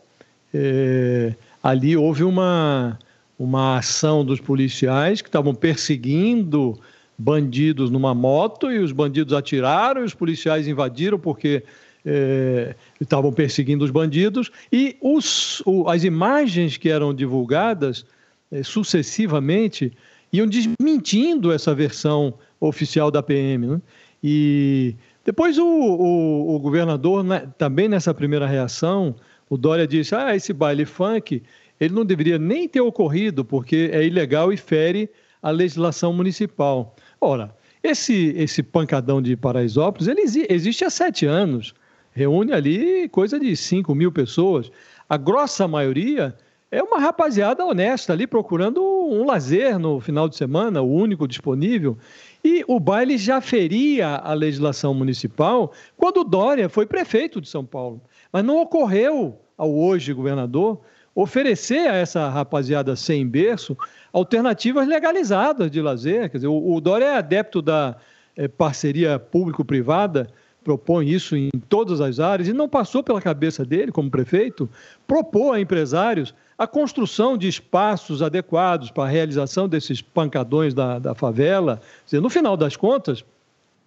ali 1.63 1.96
houve 1.96 2.25
uma, 2.25 3.00
uma 3.39 3.77
ação 3.77 4.25
dos 4.25 4.41
policiais 4.41 5.22
que 5.22 5.29
estavam 5.29 5.55
perseguindo 5.55 6.77
bandidos 7.21 7.89
numa 7.89 8.13
moto 8.15 8.71
e 8.71 8.79
os 8.79 8.91
bandidos 8.91 9.33
atiraram 9.33 10.01
e 10.01 10.05
os 10.05 10.13
policiais 10.13 10.67
invadiram 10.67 11.19
porque 11.19 11.63
é, 12.03 12.75
estavam 12.99 13.31
perseguindo 13.31 13.85
os 13.85 13.91
bandidos 13.91 14.51
e 14.73 14.97
os, 14.99 15.61
o, 15.65 15.87
as 15.87 16.03
imagens 16.03 16.77
que 16.77 16.89
eram 16.89 17.13
divulgadas 17.13 18.05
é, 18.51 18.63
sucessivamente 18.63 19.91
iam 20.33 20.47
desmentindo 20.47 21.51
essa 21.51 21.75
versão 21.75 22.33
oficial 22.59 23.11
da 23.11 23.21
PM. 23.21 23.67
Né? 23.67 23.81
E 24.23 24.95
depois 25.23 25.59
o, 25.59 25.65
o, 25.65 26.55
o 26.55 26.59
governador, 26.59 27.23
né, 27.23 27.47
também 27.57 27.87
nessa 27.87 28.13
primeira 28.13 28.47
reação, 28.47 29.15
o 29.47 29.57
Dória 29.57 29.85
disse: 29.85 30.15
ah, 30.15 30.35
esse 30.35 30.53
baile 30.53 30.85
funk 30.85 31.43
ele 31.79 31.93
não 31.93 32.05
deveria 32.05 32.37
nem 32.37 32.67
ter 32.67 32.81
ocorrido 32.81 33.43
porque 33.43 33.89
é 33.91 34.03
ilegal 34.05 34.53
e 34.53 34.57
fere 34.57 35.09
a 35.41 35.49
legislação 35.49 36.13
municipal. 36.13 36.95
Ora, 37.23 37.55
esse, 37.83 38.33
esse 38.35 38.63
pancadão 38.63 39.21
de 39.21 39.37
Paraisópolis, 39.37 40.07
ele 40.07 40.21
existe 40.49 40.83
há 40.83 40.89
sete 40.89 41.27
anos. 41.27 41.73
Reúne 42.11 42.51
ali 42.51 43.07
coisa 43.09 43.39
de 43.39 43.55
5 43.55 43.93
mil 43.93 44.11
pessoas. 44.11 44.71
A 45.07 45.17
grossa 45.17 45.67
maioria 45.67 46.35
é 46.71 46.81
uma 46.81 46.99
rapaziada 46.99 47.63
honesta 47.63 48.11
ali 48.11 48.25
procurando 48.25 48.81
um 48.81 49.23
lazer 49.23 49.77
no 49.77 49.99
final 49.99 50.27
de 50.27 50.35
semana, 50.35 50.81
o 50.81 50.91
único 50.91 51.27
disponível. 51.27 51.95
E 52.43 52.65
o 52.67 52.79
baile 52.79 53.17
já 53.17 53.39
feria 53.39 54.15
a 54.15 54.33
legislação 54.33 54.93
municipal 54.93 55.71
quando 55.95 56.23
Dória 56.23 56.69
foi 56.69 56.87
prefeito 56.87 57.39
de 57.39 57.47
São 57.47 57.63
Paulo. 57.63 58.01
Mas 58.33 58.43
não 58.43 58.59
ocorreu 58.59 59.39
ao 59.55 59.71
hoje 59.71 60.11
governador 60.11 60.81
oferecer 61.13 61.89
a 61.89 61.96
essa 61.96 62.30
rapaziada 62.30 62.96
sem 62.96 63.27
berço 63.27 63.77
alternativas 64.13 64.88
legalizadas 64.88 65.70
de 65.70 65.82
lazer. 65.82 66.30
Quer 66.30 66.38
dizer, 66.38 66.48
o, 66.48 66.80
Dória 66.80 67.06
é 67.06 67.18
adepto 67.18 67.62
da 67.62 67.96
é, 68.36 68.48
parceria 68.48 69.20
público-privada, 69.20 70.27
propõe 70.63 71.10
isso 71.10 71.36
em 71.36 71.50
todas 71.68 72.00
as 72.01 72.20
áreas, 72.20 72.48
e 72.48 72.53
não 72.53 72.70
passou 72.70 73.03
pela 73.03 73.22
cabeça 73.22 73.65
dele, 73.65 73.91
como 73.91 74.12
prefeito, 74.12 74.70
propor 75.08 75.53
a 75.53 75.60
empresários 75.60 76.34
a 76.58 76.68
construção 76.68 77.36
de 77.36 77.48
espaços 77.48 78.22
adequados 78.22 78.91
para 78.91 79.06
a 79.06 79.12
realização 79.12 79.68
desses 79.68 80.00
pancadões 80.00 80.75
da, 80.75 81.00
da 81.00 81.15
favela. 81.15 81.82
Dizer, 82.06 82.22
no 82.22 82.30
final 82.30 82.56
das 82.56 82.75
contas, 82.75 83.25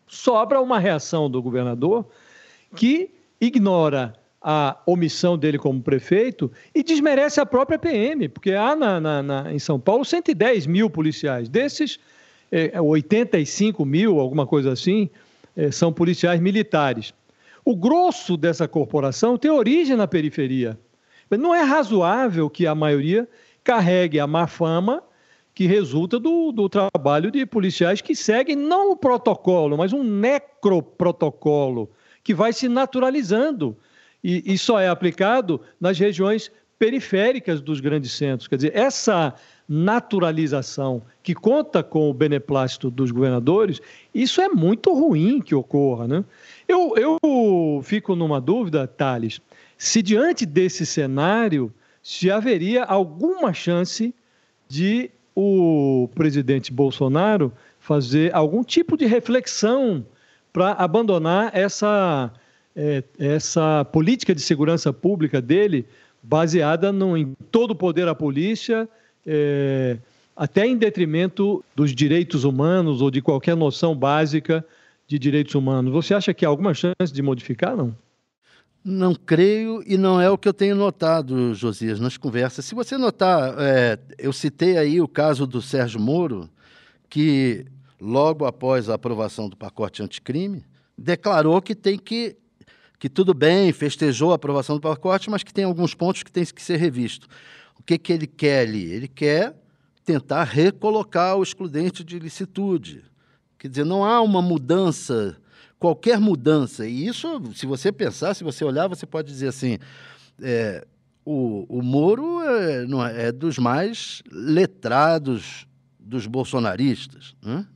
sobra 0.09 0.61
uma 0.61 0.81
reação 0.81 1.31
do 1.31 1.41
governador 1.41 2.05
que 2.75 3.11
ignora 3.41 4.13
a 4.47 4.77
omissão 4.85 5.39
dele 5.39 5.57
como 5.57 5.81
prefeito 5.81 6.53
e 6.75 6.83
desmerece 6.83 7.41
a 7.41 7.47
própria 7.47 7.79
PM, 7.79 8.29
porque 8.29 8.53
há 8.53 8.77
na, 8.77 9.01
na, 9.01 9.23
na, 9.23 9.53
em 9.55 9.59
São 9.59 9.81
Paulo 9.81 10.05
110 10.05 10.67
mil 10.67 10.91
policiais. 10.91 11.49
Desses, 11.49 11.99
é, 12.53 12.79
85 12.79 13.83
mil, 13.87 14.21
alguma 14.21 14.47
coisa 14.47 14.71
assim, 14.71 15.09
é, 15.57 15.71
são 15.71 15.91
policiais 15.91 16.39
militares. 16.41 17.15
O 17.65 17.75
grosso 17.75 18.37
dessa 18.37 18.69
corporação 18.69 19.39
tem 19.39 19.51
origem 19.51 19.97
na 19.97 20.07
periferia. 20.07 20.79
Não 21.31 21.55
é 21.55 21.63
razoável 21.63 22.51
que 22.51 22.67
a 22.67 22.75
maioria 22.75 23.27
carregue 23.65 24.21
a 24.21 24.27
má 24.27 24.47
fama 24.47 25.03
que 25.55 25.67
resulta 25.67 26.19
do, 26.19 26.53
do 26.53 26.69
trabalho 26.69 27.31
de 27.31 27.47
policiais 27.47 28.03
que 28.03 28.15
seguem 28.15 28.57
não 28.57 28.91
o 28.91 28.97
protocolo, 28.97 29.79
mas 29.79 29.95
um 29.95 30.03
necroprotocolo 30.05 31.91
que 32.23 32.35
vai 32.35 32.53
se 32.53 32.69
naturalizando 32.69 33.75
e, 34.25 34.55
e 34.55 34.57
só 34.57 34.81
é 34.81 34.89
aplicado 34.89 35.61
nas 35.79 35.99
regiões 35.99 36.51
periféricas 36.79 37.61
dos 37.61 37.79
grandes 37.79 38.13
centros. 38.13 38.49
Quer 38.49 38.57
dizer, 38.57 38.73
essa 38.75 39.35
naturalização 39.69 41.03
que 41.23 41.35
conta 41.35 41.83
com 41.83 42.11
o 42.11 42.15
beneplácito 42.15 42.91
dos 42.91 43.11
governadores, 43.11 43.81
isso 44.15 44.41
é 44.41 44.49
muito 44.49 44.93
ruim 44.93 45.41
que 45.41 45.55
ocorra. 45.55 46.09
Né? 46.09 46.25
Eu, 46.67 46.95
eu 46.97 47.81
fico 47.83 48.17
numa 48.17 48.41
dúvida, 48.41 48.87
Thales, 48.87 49.41
se 49.77 50.03
diante 50.03 50.45
desse 50.47 50.85
cenário, 50.87 51.73
se 52.03 52.31
haveria 52.31 52.85
alguma 52.85 53.53
chance 53.53 54.15
de 54.69 55.11
o 55.37 56.09
presidente 56.15 56.73
Bolsonaro 56.73 57.53
fazer 57.79 58.35
algum 58.35 58.63
tipo 58.63 58.97
de 58.97 59.05
reflexão 59.05 60.07
para 60.53 60.73
abandonar 60.73 61.51
essa 61.53 62.33
é, 62.75 63.05
essa 63.19 63.85
política 63.85 64.35
de 64.35 64.41
segurança 64.41 64.93
pública 64.93 65.41
dele, 65.41 65.87
baseada 66.23 66.91
no, 66.91 67.17
em 67.17 67.35
todo 67.51 67.73
o 67.73 67.77
poder 67.77 68.09
à 68.09 68.15
polícia, 68.15 68.89
é, 69.27 69.99
até 70.35 70.67
em 70.67 70.77
detrimento 70.77 71.65
dos 71.77 71.95
direitos 71.95 72.45
humanos 72.45 73.01
ou 73.01 73.11
de 73.11 73.23
qualquer 73.23 73.57
noção 73.57 73.95
básica 73.95 74.65
de 75.07 75.19
direitos 75.19 75.55
humanos. 75.55 75.93
Você 75.93 76.15
acha 76.15 76.35
que 76.35 76.45
há 76.45 76.49
alguma 76.49 76.75
chance 76.75 77.13
de 77.13 77.23
modificar, 77.23 77.77
não? 77.77 77.95
Não 78.85 79.15
creio 79.15 79.83
e 79.87 79.97
não 79.97 80.21
é 80.21 80.29
o 80.29 80.37
que 80.37 80.47
eu 80.47 80.53
tenho 80.53 80.77
notado, 80.77 81.55
Josias, 81.55 81.99
nas 81.99 82.19
conversas. 82.19 82.67
Se 82.67 82.75
você 82.75 82.99
notar, 82.99 83.55
é, 83.59 83.99
eu 84.19 84.33
citei 84.33 84.77
aí 84.77 85.01
o 85.01 85.09
caso 85.09 85.47
do 85.47 85.63
Sérgio 85.63 85.99
Moro, 85.99 86.51
que 87.09 87.65
logo 87.99 88.45
após 88.45 88.91
a 88.91 88.95
aprovação 88.95 89.49
do 89.49 89.57
pacote 89.57 90.03
anticrime, 90.03 90.65
declarou 90.99 91.63
que 91.63 91.75
tem 91.75 91.99
que 91.99 92.37
que 93.05 93.09
tudo 93.11 93.35
bem, 93.35 93.71
festejou 93.71 94.33
a 94.33 94.37
aprovação 94.37 94.77
do 94.77 94.81
pacote, 94.81 95.29
mas 95.29 95.43
que 95.43 95.53
tem 95.53 95.65
alguns 95.67 95.95
pontos 95.95 96.23
que 96.23 96.33
tem 96.33 96.43
que 96.43 96.63
ser 96.63 96.79
revisto. 96.79 97.29
O 97.79 97.83
que, 97.83 97.99
que 97.99 98.11
ele 98.11 98.27
quer 98.27 98.61
ali? 98.61 98.91
Ele 98.91 99.07
quer 99.07 99.55
tentar 100.07 100.45
recolocar 100.45 101.37
o 101.37 101.43
excludente 101.43 102.03
de 102.03 102.19
licitude. 102.19 103.05
Quer 103.59 103.69
dizer, 103.69 103.85
não 103.85 104.07
há 104.07 104.23
uma 104.23 104.41
mudança, 104.41 105.37
qualquer 105.79 106.19
mudança. 106.19 106.89
E 106.89 107.07
isso, 107.07 107.43
se 107.55 107.67
você 107.67 107.93
pensar, 107.93 108.33
se 108.33 108.43
você 108.43 108.65
olhar, 108.65 108.89
você 108.89 109.05
pode 109.05 109.29
dizer 109.29 109.49
assim: 109.49 109.79
é, 110.41 110.87
o, 111.27 111.67
o 111.69 111.83
Moro 111.83 112.41
é, 112.41 112.87
não 112.87 113.05
é, 113.05 113.27
é 113.27 113.33
dos 113.33 113.59
mais 113.59 114.23
letrados 114.33 115.67
dos 116.01 116.27
bolsonaristas, 116.27 117.37
né? 117.43 117.67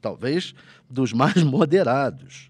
talvez 0.00 0.54
dos 0.88 1.12
mais 1.12 1.42
moderados. 1.42 2.48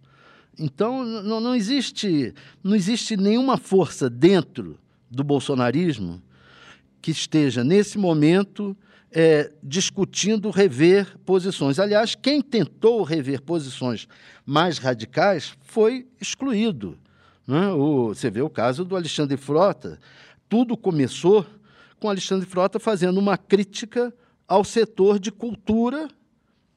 Então, 0.59 1.05
não, 1.05 1.41
não, 1.41 1.55
existe, 1.55 2.35
não 2.63 2.75
existe 2.75 3.17
nenhuma 3.17 3.57
força 3.57 4.11
dentro 4.11 4.79
do 5.11 5.23
bolsonarismo 5.23 6.21
que 7.01 7.11
esteja, 7.13 7.63
nesse 7.63 7.97
momento, 7.97 8.77
é, 9.11 9.53
discutindo 9.63 10.51
rever 10.51 11.17
posições. 11.25 11.79
Aliás, 11.79 12.15
quem 12.15 12.43
tentou 12.43 13.03
rever 13.03 13.41
posições 13.41 14.09
mais 14.45 14.79
radicais 14.79 15.57
foi 15.63 16.07
excluído. 16.21 16.99
Né? 17.47 17.69
O, 17.69 18.09
você 18.09 18.31
vê 18.31 18.43
o 18.43 18.51
caso 18.51 18.85
do 18.85 18.97
Alexandre 18.97 19.37
Frota. 19.37 19.99
Tudo 20.49 20.77
começou 20.77 21.47
com 22.01 22.09
Alexandre 22.09 22.47
Frota 22.47 22.79
fazendo 22.79 23.19
uma 23.19 23.39
crítica 23.39 24.13
ao 24.47 24.65
setor 24.65 25.19
de 25.19 25.31
cultura 25.31 26.09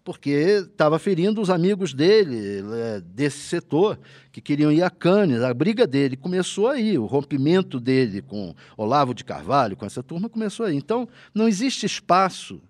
porque 0.04 0.30
estava 0.30 0.98
ferindo 0.98 1.42
os 1.42 1.50
amigos 1.50 1.94
dele, 1.94 2.64
é, 2.74 3.02
desse 3.02 3.40
setor, 3.40 4.00
que 4.32 4.42
queriam 4.42 4.72
ir 4.72 4.82
a 4.82 4.90
Cannes. 4.90 5.42
A 5.42 5.54
briga 5.54 5.86
dele 5.86 6.16
começou 6.16 6.68
aí, 6.68 6.98
o 6.98 7.06
rompimento 7.06 7.80
dele 7.80 8.22
com 8.22 8.54
Olavo 8.76 9.14
de 9.14 9.24
Carvalho, 9.24 9.78
com 9.78 9.86
essa 9.86 10.02
turma, 10.02 10.30
começou 10.30 10.66
aí. 10.66 10.76
Então, 10.76 11.08
não 11.34 11.48
existe 11.48 11.86
espaço, 11.86 12.62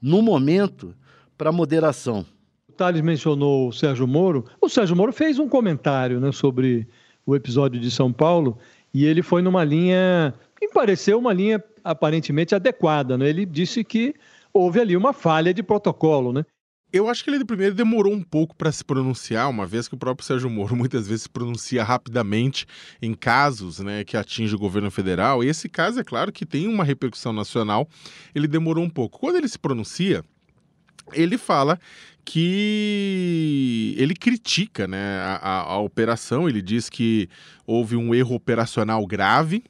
no 0.00 0.22
momento, 0.22 0.94
para 1.36 1.50
moderação. 1.50 2.24
O 2.68 2.72
Thales 2.72 3.02
mencionou 3.02 3.68
o 3.68 3.72
Sérgio 3.72 4.06
Moro. 4.06 4.44
O 4.60 4.68
Sérgio 4.68 4.94
Moro 4.96 5.12
fez 5.12 5.38
um 5.38 5.48
comentário 5.48 6.20
né, 6.20 6.30
sobre 6.32 6.86
o 7.24 7.34
episódio 7.34 7.80
de 7.80 7.90
São 7.90 8.12
Paulo 8.12 8.58
e 8.94 9.04
ele 9.04 9.22
foi 9.22 9.42
numa 9.42 9.64
linha 9.64 10.32
que 10.58 10.66
me 10.66 10.72
pareceu 10.72 11.18
uma 11.18 11.32
linha 11.32 11.62
aparentemente 11.82 12.54
adequada. 12.54 13.18
Né? 13.18 13.28
Ele 13.28 13.44
disse 13.44 13.82
que 13.82 14.14
houve 14.52 14.80
ali 14.80 14.96
uma 14.96 15.12
falha 15.12 15.52
de 15.52 15.62
protocolo, 15.62 16.32
né? 16.32 16.44
Eu 16.92 17.08
acho 17.08 17.24
que 17.24 17.30
ele 17.30 17.44
primeiro 17.44 17.74
demorou 17.74 18.12
um 18.12 18.22
pouco 18.22 18.54
para 18.54 18.70
se 18.70 18.84
pronunciar, 18.84 19.50
uma 19.50 19.66
vez 19.66 19.88
que 19.88 19.94
o 19.94 19.98
próprio 19.98 20.26
Sérgio 20.26 20.48
Moro 20.48 20.74
muitas 20.76 21.08
vezes 21.08 21.22
se 21.22 21.28
pronuncia 21.28 21.82
rapidamente 21.82 22.66
em 23.02 23.12
casos 23.12 23.80
né, 23.80 24.04
que 24.04 24.16
atinge 24.16 24.54
o 24.54 24.58
governo 24.58 24.90
federal. 24.90 25.42
E 25.42 25.48
esse 25.48 25.68
caso, 25.68 26.00
é 26.00 26.04
claro, 26.04 26.32
que 26.32 26.46
tem 26.46 26.68
uma 26.68 26.84
repercussão 26.84 27.32
nacional, 27.32 27.88
ele 28.34 28.46
demorou 28.46 28.84
um 28.84 28.90
pouco. 28.90 29.18
Quando 29.18 29.36
ele 29.36 29.48
se 29.48 29.58
pronuncia, 29.58 30.24
ele 31.12 31.36
fala 31.36 31.78
que 32.24 33.94
ele 33.98 34.14
critica 34.14 34.86
né, 34.88 35.18
a, 35.20 35.36
a, 35.36 35.60
a 35.74 35.78
operação, 35.78 36.48
ele 36.48 36.62
diz 36.62 36.88
que 36.88 37.28
houve 37.66 37.96
um 37.96 38.14
erro 38.14 38.34
operacional 38.34 39.04
grave 39.06 39.62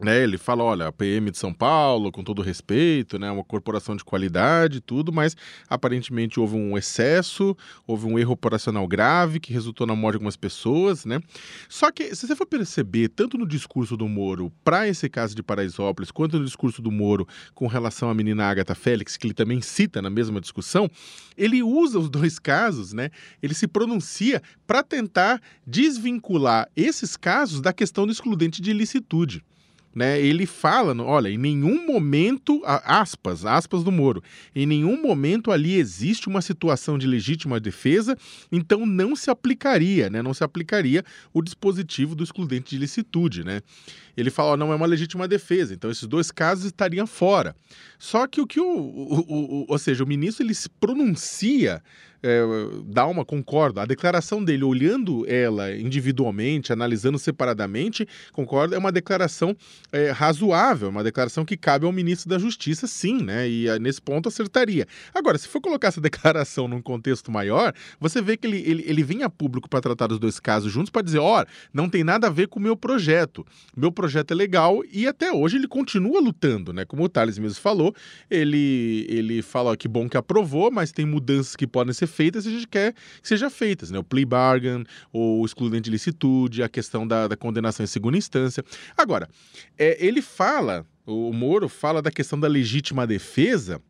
né, 0.00 0.22
ele 0.22 0.36
fala, 0.36 0.64
olha, 0.64 0.88
a 0.88 0.92
PM 0.92 1.30
de 1.30 1.38
São 1.38 1.52
Paulo, 1.52 2.10
com 2.10 2.24
todo 2.24 2.42
respeito, 2.42 3.18
né, 3.18 3.30
uma 3.30 3.44
corporação 3.44 3.94
de 3.94 4.04
qualidade, 4.04 4.80
tudo, 4.80 5.12
mas 5.12 5.36
aparentemente 5.68 6.40
houve 6.40 6.56
um 6.56 6.76
excesso, 6.76 7.56
houve 7.86 8.06
um 8.06 8.18
erro 8.18 8.32
operacional 8.32 8.86
grave 8.88 9.38
que 9.38 9.52
resultou 9.52 9.86
na 9.86 9.94
morte 9.94 10.14
de 10.14 10.16
algumas 10.16 10.36
pessoas, 10.36 11.04
né? 11.04 11.20
Só 11.68 11.92
que 11.92 12.14
se 12.14 12.26
você 12.26 12.34
for 12.34 12.46
perceber, 12.46 13.08
tanto 13.08 13.38
no 13.38 13.46
discurso 13.46 13.96
do 13.96 14.08
Moro 14.08 14.52
para 14.64 14.88
esse 14.88 15.08
caso 15.08 15.34
de 15.34 15.42
Paraisópolis, 15.42 16.10
quanto 16.10 16.38
no 16.38 16.44
discurso 16.44 16.82
do 16.82 16.90
Moro 16.90 17.26
com 17.54 17.66
relação 17.66 18.10
à 18.10 18.14
menina 18.14 18.44
Agatha 18.44 18.74
Félix, 18.74 19.16
que 19.16 19.28
ele 19.28 19.34
também 19.34 19.60
cita 19.60 20.02
na 20.02 20.10
mesma 20.10 20.40
discussão, 20.40 20.90
ele 21.36 21.62
usa 21.62 21.98
os 21.98 22.10
dois 22.10 22.38
casos, 22.38 22.92
né? 22.92 23.10
Ele 23.42 23.54
se 23.54 23.68
pronuncia 23.68 24.42
para 24.66 24.82
tentar 24.82 25.40
desvincular 25.64 26.68
esses 26.76 27.16
casos 27.16 27.60
da 27.60 27.72
questão 27.72 28.06
do 28.06 28.12
excludente 28.12 28.60
de 28.60 28.70
ilicitude 28.70 29.44
né, 29.94 30.20
ele 30.20 30.46
fala, 30.46 30.94
olha, 31.02 31.28
em 31.28 31.38
nenhum 31.38 31.86
momento, 31.86 32.60
aspas, 32.64 33.44
aspas 33.46 33.84
do 33.84 33.92
Moro, 33.92 34.22
em 34.54 34.66
nenhum 34.66 35.00
momento 35.00 35.50
ali 35.50 35.74
existe 35.74 36.28
uma 36.28 36.42
situação 36.42 36.98
de 36.98 37.06
legítima 37.06 37.60
defesa, 37.60 38.16
então 38.50 38.84
não 38.84 39.14
se 39.14 39.30
aplicaria, 39.30 40.10
né, 40.10 40.22
não 40.22 40.34
se 40.34 40.42
aplicaria 40.42 41.04
o 41.32 41.42
dispositivo 41.42 42.14
do 42.14 42.24
excludente 42.24 42.70
de 42.70 42.78
licitude, 42.78 43.44
né. 43.44 43.60
Ele 44.16 44.30
fala, 44.30 44.52
ó, 44.52 44.56
não 44.56 44.72
é 44.72 44.76
uma 44.76 44.86
legítima 44.86 45.26
defesa, 45.26 45.74
então 45.74 45.90
esses 45.90 46.06
dois 46.06 46.30
casos 46.30 46.66
estariam 46.66 47.06
fora. 47.06 47.56
Só 47.98 48.26
que 48.26 48.40
o 48.40 48.46
que 48.46 48.60
o, 48.60 48.64
o, 48.64 49.24
o, 49.28 49.66
ou 49.68 49.78
seja, 49.78 50.04
o 50.04 50.06
ministro 50.06 50.44
ele 50.44 50.54
se 50.54 50.68
pronuncia 50.68 51.82
é, 52.24 53.24
concordo, 53.26 53.80
a 53.80 53.84
declaração 53.84 54.42
dele, 54.42 54.64
olhando 54.64 55.26
ela 55.28 55.74
individualmente, 55.76 56.72
analisando 56.72 57.18
separadamente, 57.18 58.08
concordo, 58.32 58.74
é 58.74 58.78
uma 58.78 58.90
declaração 58.90 59.54
é, 59.92 60.10
razoável, 60.10 60.88
uma 60.88 61.04
declaração 61.04 61.44
que 61.44 61.56
cabe 61.56 61.84
ao 61.84 61.92
ministro 61.92 62.30
da 62.30 62.38
Justiça, 62.38 62.86
sim, 62.86 63.22
né? 63.22 63.46
E 63.46 63.68
é, 63.68 63.78
nesse 63.78 64.00
ponto 64.00 64.28
acertaria. 64.28 64.86
Agora, 65.14 65.36
se 65.36 65.46
for 65.46 65.60
colocar 65.60 65.88
essa 65.88 66.00
declaração 66.02 66.66
num 66.66 66.80
contexto 66.80 67.30
maior, 67.30 67.74
você 68.00 68.22
vê 68.22 68.38
que 68.38 68.46
ele, 68.46 68.62
ele, 68.64 68.84
ele 68.86 69.02
vem 69.02 69.22
a 69.22 69.28
público 69.28 69.68
para 69.68 69.82
tratar 69.82 70.06
dos 70.06 70.18
dois 70.18 70.40
casos 70.40 70.72
juntos 70.72 70.90
para 70.90 71.02
dizer: 71.02 71.18
ó, 71.18 71.44
não 71.72 71.90
tem 71.90 72.02
nada 72.02 72.28
a 72.28 72.30
ver 72.30 72.48
com 72.48 72.58
o 72.58 72.62
meu 72.62 72.76
projeto. 72.76 73.44
Meu 73.76 73.92
projeto 73.92 74.30
é 74.30 74.34
legal 74.34 74.82
e 74.90 75.06
até 75.06 75.30
hoje 75.30 75.58
ele 75.58 75.68
continua 75.68 76.20
lutando, 76.20 76.72
né? 76.72 76.86
Como 76.86 77.04
o 77.04 77.08
Thales 77.08 77.38
mesmo 77.38 77.60
falou, 77.60 77.94
ele, 78.30 79.06
ele 79.10 79.42
fala 79.42 79.76
que 79.76 79.86
bom 79.86 80.08
que 80.08 80.16
aprovou, 80.16 80.70
mas 80.70 80.90
tem 80.90 81.04
mudanças 81.04 81.54
que 81.54 81.66
podem 81.66 81.92
ser 81.92 82.06
feitas 82.14 82.46
e 82.46 82.48
a 82.48 82.52
gente 82.52 82.68
quer 82.68 82.92
que 82.92 83.28
sejam 83.28 83.50
feitas, 83.50 83.90
né? 83.90 83.98
O 83.98 84.04
plea 84.04 84.26
bargain, 84.26 84.84
o 85.12 85.44
excludente 85.44 85.84
de 85.84 85.90
licitude, 85.90 86.62
a 86.62 86.68
questão 86.68 87.06
da, 87.06 87.28
da 87.28 87.36
condenação 87.36 87.84
em 87.84 87.86
segunda 87.86 88.16
instância. 88.16 88.64
Agora, 88.96 89.28
é, 89.76 90.04
ele 90.04 90.22
fala, 90.22 90.86
o 91.06 91.32
Moro 91.32 91.68
fala 91.68 92.00
da 92.00 92.10
questão 92.10 92.38
da 92.38 92.48
legítima 92.48 93.06
defesa, 93.06 93.80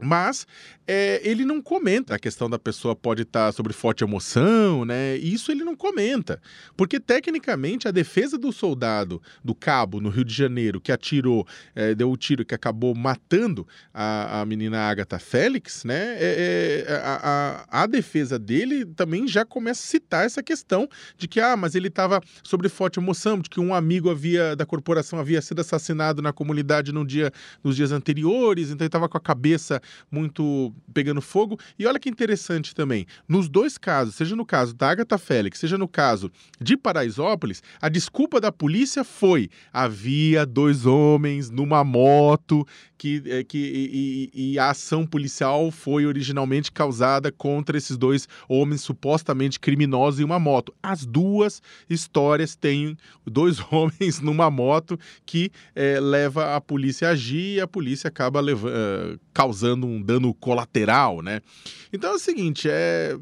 mas 0.00 0.46
é, 0.86 1.20
ele 1.24 1.44
não 1.44 1.62
comenta 1.62 2.14
a 2.14 2.18
questão 2.18 2.50
da 2.50 2.58
pessoa 2.58 2.94
pode 2.94 3.22
estar 3.22 3.52
sobre 3.52 3.72
forte 3.72 4.04
emoção, 4.04 4.84
né? 4.84 5.16
Isso 5.16 5.50
ele 5.50 5.64
não 5.64 5.74
comenta. 5.74 6.40
Porque, 6.76 7.00
tecnicamente, 7.00 7.88
a 7.88 7.90
defesa 7.90 8.36
do 8.36 8.52
soldado, 8.52 9.22
do 9.42 9.54
cabo, 9.54 10.00
no 10.00 10.10
Rio 10.10 10.24
de 10.24 10.34
Janeiro, 10.34 10.80
que 10.80 10.92
atirou, 10.92 11.46
é, 11.74 11.94
deu 11.94 12.10
o 12.10 12.12
um 12.12 12.16
tiro 12.16 12.44
que 12.44 12.54
acabou 12.54 12.94
matando 12.94 13.66
a, 13.92 14.40
a 14.40 14.46
menina 14.46 14.80
Agatha 14.80 15.18
Félix, 15.18 15.84
né? 15.84 16.16
É, 16.18 16.84
é, 16.86 16.92
a, 16.96 17.66
a, 17.70 17.82
a, 17.82 17.86
defesa 17.86 18.38
dele 18.38 18.84
também 18.84 19.26
já 19.26 19.44
começa 19.44 19.82
a 19.82 19.86
citar 19.86 20.26
essa 20.26 20.42
questão 20.42 20.88
de 21.16 21.28
que, 21.28 21.40
ah, 21.40 21.56
mas 21.56 21.74
ele 21.74 21.88
estava 21.88 22.20
sobre 22.42 22.68
forte 22.68 22.98
emoção, 22.98 23.38
de 23.38 23.48
que 23.48 23.60
um 23.60 23.74
amigo 23.74 24.10
havia 24.10 24.54
da 24.56 24.66
corporação 24.66 25.18
havia 25.18 25.40
sido 25.40 25.60
assassinado 25.60 26.20
na 26.20 26.32
comunidade 26.32 26.92
no 26.92 27.06
dia, 27.06 27.32
nos 27.62 27.76
dias 27.76 27.92
anteriores, 27.92 28.70
então 28.70 28.84
ele 28.84 28.88
estava 28.88 29.08
com 29.08 29.16
a 29.16 29.20
cabeça 29.20 29.80
muito 30.10 30.72
pegando 30.92 31.20
fogo. 31.20 31.58
E 31.78 31.86
olha 31.86 31.98
que 31.98 32.08
interessante 32.08 32.74
também, 32.74 33.06
nos 33.28 33.48
dois 33.48 33.78
casos, 33.78 34.14
seja 34.14 34.36
no 34.36 34.46
caso 34.46 34.74
da 34.74 34.90
Agatha 34.90 35.18
Félix, 35.18 35.58
seja 35.58 35.78
no 35.78 35.88
caso 35.88 36.30
de 36.60 36.76
Paraisópolis, 36.76 37.62
a 37.80 37.88
desculpa 37.88 38.40
da 38.40 38.52
polícia 38.52 39.04
foi: 39.04 39.48
havia 39.72 40.46
dois 40.46 40.86
homens 40.86 41.50
numa 41.50 41.84
moto 41.84 42.66
que, 43.04 43.22
é, 43.26 43.44
que 43.44 43.58
e, 44.32 44.52
e, 44.52 44.58
a 44.58 44.70
ação 44.70 45.06
policial 45.06 45.70
foi 45.70 46.06
originalmente 46.06 46.72
causada 46.72 47.30
contra 47.30 47.76
esses 47.76 47.98
dois 47.98 48.26
homens 48.48 48.80
supostamente 48.80 49.60
criminosos 49.60 50.20
em 50.20 50.24
uma 50.24 50.38
moto. 50.38 50.74
As 50.82 51.04
duas 51.04 51.60
histórias 51.88 52.56
têm 52.56 52.96
dois 53.26 53.58
homens 53.70 54.20
numa 54.22 54.50
moto 54.50 54.98
que 55.26 55.50
é, 55.74 56.00
leva 56.00 56.56
a 56.56 56.60
polícia 56.62 57.08
a 57.08 57.10
agir 57.10 57.56
e 57.56 57.60
a 57.60 57.66
polícia 57.66 58.08
acaba 58.08 58.40
uh, 58.42 59.20
causando 59.34 59.86
um 59.86 60.00
dano 60.00 60.32
colateral, 60.32 61.20
né? 61.20 61.42
Então 61.92 62.12
é 62.12 62.14
o 62.14 62.18
seguinte, 62.18 62.70
é, 62.70 63.14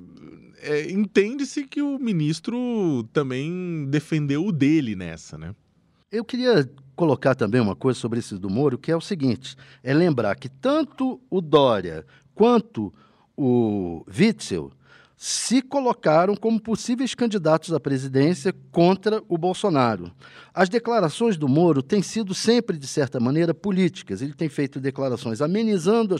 é 0.60 0.92
entende-se 0.92 1.64
que 1.64 1.82
o 1.82 1.98
ministro 1.98 3.02
também 3.12 3.88
defendeu 3.90 4.46
o 4.46 4.52
dele 4.52 4.94
nessa, 4.94 5.36
né? 5.36 5.52
Eu 6.12 6.24
queria 6.24 6.70
colocar 7.02 7.34
também 7.34 7.60
uma 7.60 7.74
coisa 7.74 7.98
sobre 7.98 8.20
esse 8.20 8.38
do 8.38 8.48
Moro, 8.48 8.78
que 8.78 8.92
é 8.92 8.96
o 8.96 9.00
seguinte: 9.00 9.56
é 9.82 9.92
lembrar 9.92 10.36
que 10.36 10.48
tanto 10.48 11.20
o 11.28 11.40
Dória 11.40 12.06
quanto 12.32 12.94
o 13.36 14.04
Witzel 14.06 14.70
se 15.16 15.60
colocaram 15.60 16.36
como 16.36 16.60
possíveis 16.60 17.12
candidatos 17.12 17.72
à 17.72 17.80
presidência 17.80 18.54
contra 18.70 19.20
o 19.28 19.36
Bolsonaro. 19.36 20.12
As 20.54 20.68
declarações 20.68 21.36
do 21.36 21.48
Moro 21.48 21.82
têm 21.82 22.02
sido 22.02 22.34
sempre, 22.34 22.78
de 22.78 22.86
certa 22.86 23.18
maneira, 23.18 23.52
políticas. 23.52 24.22
Ele 24.22 24.32
tem 24.32 24.48
feito 24.48 24.78
declarações 24.78 25.42
amenizando 25.42 26.16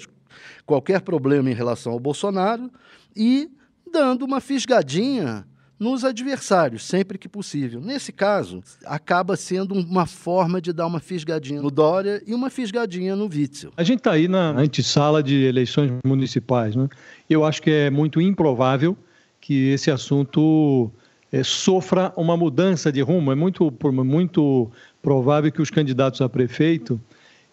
qualquer 0.67 1.01
problema 1.03 1.49
em 1.49 1.55
relação 1.55 1.93
ao 1.93 2.01
Bolsonaro 2.01 2.69
e 3.15 3.49
dando 3.89 4.25
uma 4.25 4.41
fisgadinha 4.41 5.47
nos 5.83 6.05
adversários, 6.05 6.85
sempre 6.85 7.19
que 7.19 7.29
possível. 7.29 7.81
Nesse 7.81 8.13
caso, 8.13 8.63
acaba 8.87 9.37
sendo 9.37 9.75
uma 9.75 10.07
forma 10.07 10.61
de 10.61 10.73
dar 10.73 10.87
uma 10.87 11.01
fisgadinha 11.01 11.61
no 11.61 11.71
Dória 11.71 12.23
e 12.25 12.33
uma 12.33 12.49
fisgadinha 12.49 13.17
no 13.17 13.25
Witzel. 13.25 13.73
A 13.77 13.83
gente 13.83 13.99
está 13.99 14.13
aí 14.13 14.29
na 14.29 14.51
antessala 14.51 15.23
de 15.23 15.43
eleições 15.43 15.91
municipais. 16.05 16.77
Né? 16.77 16.89
Eu 17.29 17.45
acho 17.45 17.61
que 17.61 17.71
é 17.71 17.91
muito 17.91 18.21
improvável 18.21 18.97
que 19.41 19.71
esse 19.71 19.91
assunto 19.91 20.89
é, 21.33 21.43
sofra 21.43 22.13
uma 22.17 22.37
mudança 22.37 22.93
de 22.93 23.01
rumo. 23.01 23.33
É 23.33 23.35
muito, 23.35 23.73
muito 24.05 24.71
provável 25.03 25.51
que 25.51 25.61
os 25.61 25.69
candidatos 25.69 26.21
a 26.21 26.29
prefeito, 26.29 27.01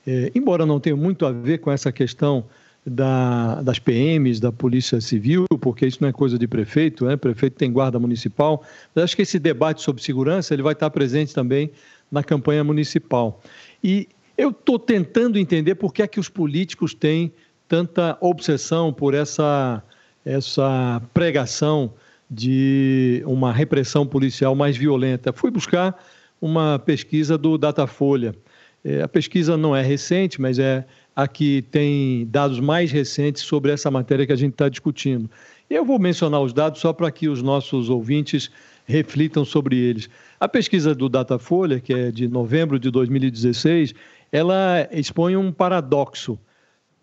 é, 0.06 0.32
embora 0.36 0.68
não 0.68 0.80
tenha 0.80 0.96
muito 0.96 1.26
a 1.26 1.32
ver 1.32 1.58
com 1.58 1.72
essa 1.72 1.92
questão 1.92 2.46
da, 2.89 3.62
das 3.62 3.80
PMs, 3.80 4.39
da 4.39 4.52
Polícia 4.52 4.99
Civil, 4.99 5.45
porque 5.62 5.86
isso 5.86 5.99
não 6.02 6.10
é 6.10 6.12
coisa 6.12 6.38
de 6.38 6.47
prefeito, 6.47 7.06
né? 7.06 7.15
prefeito 7.15 7.56
tem 7.56 7.71
guarda 7.71 7.99
municipal, 7.99 8.63
mas 8.93 9.06
acho 9.06 9.15
que 9.15 9.21
esse 9.21 9.39
debate 9.39 9.82
sobre 9.82 10.02
segurança 10.02 10.54
ele 10.54 10.63
vai 10.63 10.73
estar 10.73 10.89
presente 10.89 11.34
também 11.34 11.71
na 12.12 12.23
campanha 12.23 12.63
municipal. 12.63 13.41
E 13.84 14.08
eu 14.38 14.49
estou 14.49 14.80
tentando 14.80 15.38
entender 15.38 15.75
por 15.75 15.93
que 15.93 16.02
é 16.02 16.08
que 16.08 16.19
os 16.19 16.30
políticos 16.30 16.93
têm 16.93 17.32
tanta 17.67 18.17
obsessão 18.19 18.91
por 18.91 19.13
essa, 19.13 19.84
essa 20.25 21.02
pregação 21.13 21.93
de 22.30 23.23
uma 23.25 23.52
repressão 23.52 24.06
policial 24.06 24.56
mais 24.56 24.78
violenta. 24.78 25.34
Fui 25.34 25.52
buscar 25.52 25.97
uma 26.41 26.80
pesquisa 26.80 27.38
do 27.38 27.58
Datafolha. 27.58 28.36
É, 28.84 29.02
a 29.02 29.08
pesquisa 29.08 29.58
não 29.58 29.76
é 29.76 29.82
recente, 29.82 30.39
mas 30.39 30.60
é 30.60 30.86
a 31.15 31.28
que 31.28 31.62
tem 31.63 32.26
dados 32.28 32.60
mais 32.60 32.92
recentes 32.92 33.44
sobre 33.44 33.72
essa 33.72 33.92
matéria 33.92 34.26
que 34.26 34.32
a 34.32 34.38
gente 34.38 34.54
está 34.54 34.70
discutindo. 34.70 35.30
Eu 35.70 35.84
vou 35.84 36.00
mencionar 36.00 36.42
os 36.42 36.54
dados 36.54 36.80
só 36.80 36.94
para 36.94 37.12
que 37.12 37.28
os 37.28 37.42
nossos 37.42 37.89
ouvintes 37.89 38.50
reflitam 38.86 39.46
sobre 39.46 39.78
eles. 39.78 40.10
A 40.39 40.48
pesquisa 40.48 40.96
do 40.96 41.10
Datafolha, 41.10 41.80
que 41.80 41.94
é 41.94 42.12
de 42.12 42.28
novembro 42.28 42.80
de 42.80 42.89
2016, 42.89 43.94
ela 44.32 44.88
expõe 44.92 45.36
um 45.36 45.52
paradoxo. 45.52 46.39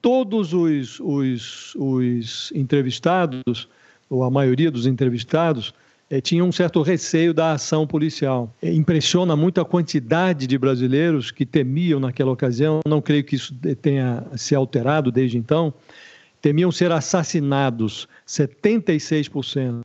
Todos 0.00 0.52
os, 0.52 0.98
os, 1.00 1.74
os 1.76 2.52
entrevistados, 2.54 3.68
ou 4.08 4.24
a 4.24 4.30
maioria 4.30 4.70
dos 4.70 4.86
entrevistados, 4.86 5.74
é, 6.08 6.20
tinha 6.20 6.44
um 6.44 6.52
certo 6.52 6.82
receio 6.82 7.34
da 7.34 7.52
ação 7.52 7.86
policial. 7.86 8.54
É, 8.62 8.72
impressiona 8.72 9.34
muito 9.34 9.60
a 9.60 9.64
quantidade 9.64 10.46
de 10.46 10.56
brasileiros 10.56 11.30
que 11.30 11.44
temiam 11.44 11.98
naquela 11.98 12.30
ocasião, 12.30 12.80
não 12.86 13.00
creio 13.00 13.24
que 13.24 13.34
isso 13.34 13.54
tenha 13.82 14.24
se 14.36 14.54
alterado 14.54 15.10
desde 15.10 15.36
então, 15.36 15.74
temiam 16.40 16.70
ser 16.70 16.92
assassinados, 16.92 18.08
76%. 18.26 19.82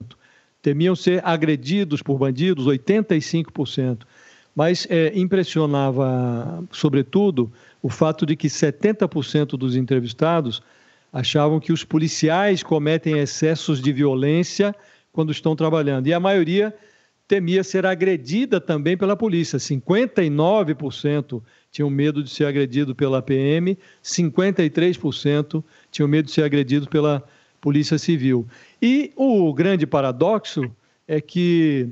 Temiam 0.61 0.95
ser 0.95 1.25
agredidos 1.25 2.03
por 2.03 2.19
bandidos, 2.19 2.67
85%. 2.67 4.03
Mas 4.55 4.85
é, 4.89 5.11
impressionava, 5.17 6.63
sobretudo, 6.71 7.51
o 7.81 7.89
fato 7.89 8.27
de 8.27 8.35
que 8.35 8.47
70% 8.47 9.57
dos 9.57 9.75
entrevistados 9.75 10.61
achavam 11.11 11.59
que 11.59 11.73
os 11.73 11.83
policiais 11.83 12.61
cometem 12.61 13.17
excessos 13.17 13.81
de 13.81 13.91
violência 13.91 14.75
quando 15.11 15.31
estão 15.31 15.55
trabalhando. 15.55 16.07
E 16.07 16.13
a 16.13 16.19
maioria 16.19 16.73
temia 17.27 17.63
ser 17.63 17.85
agredida 17.85 18.59
também 18.59 18.97
pela 18.97 19.15
polícia. 19.15 19.57
59% 19.57 21.41
tinham 21.71 21.89
medo 21.89 22.23
de 22.23 22.29
ser 22.29 22.45
agredido 22.45 22.93
pela 22.93 23.21
PM, 23.21 23.77
53% 24.03 25.63
tinham 25.89 26.07
medo 26.07 26.25
de 26.25 26.31
ser 26.31 26.43
agredido 26.43 26.89
pela 26.89 27.23
Polícia 27.61 27.97
Civil. 27.97 28.47
E 28.81 29.13
o 29.15 29.53
grande 29.53 29.87
paradoxo 29.87 30.69
é 31.07 31.21
que 31.21 31.89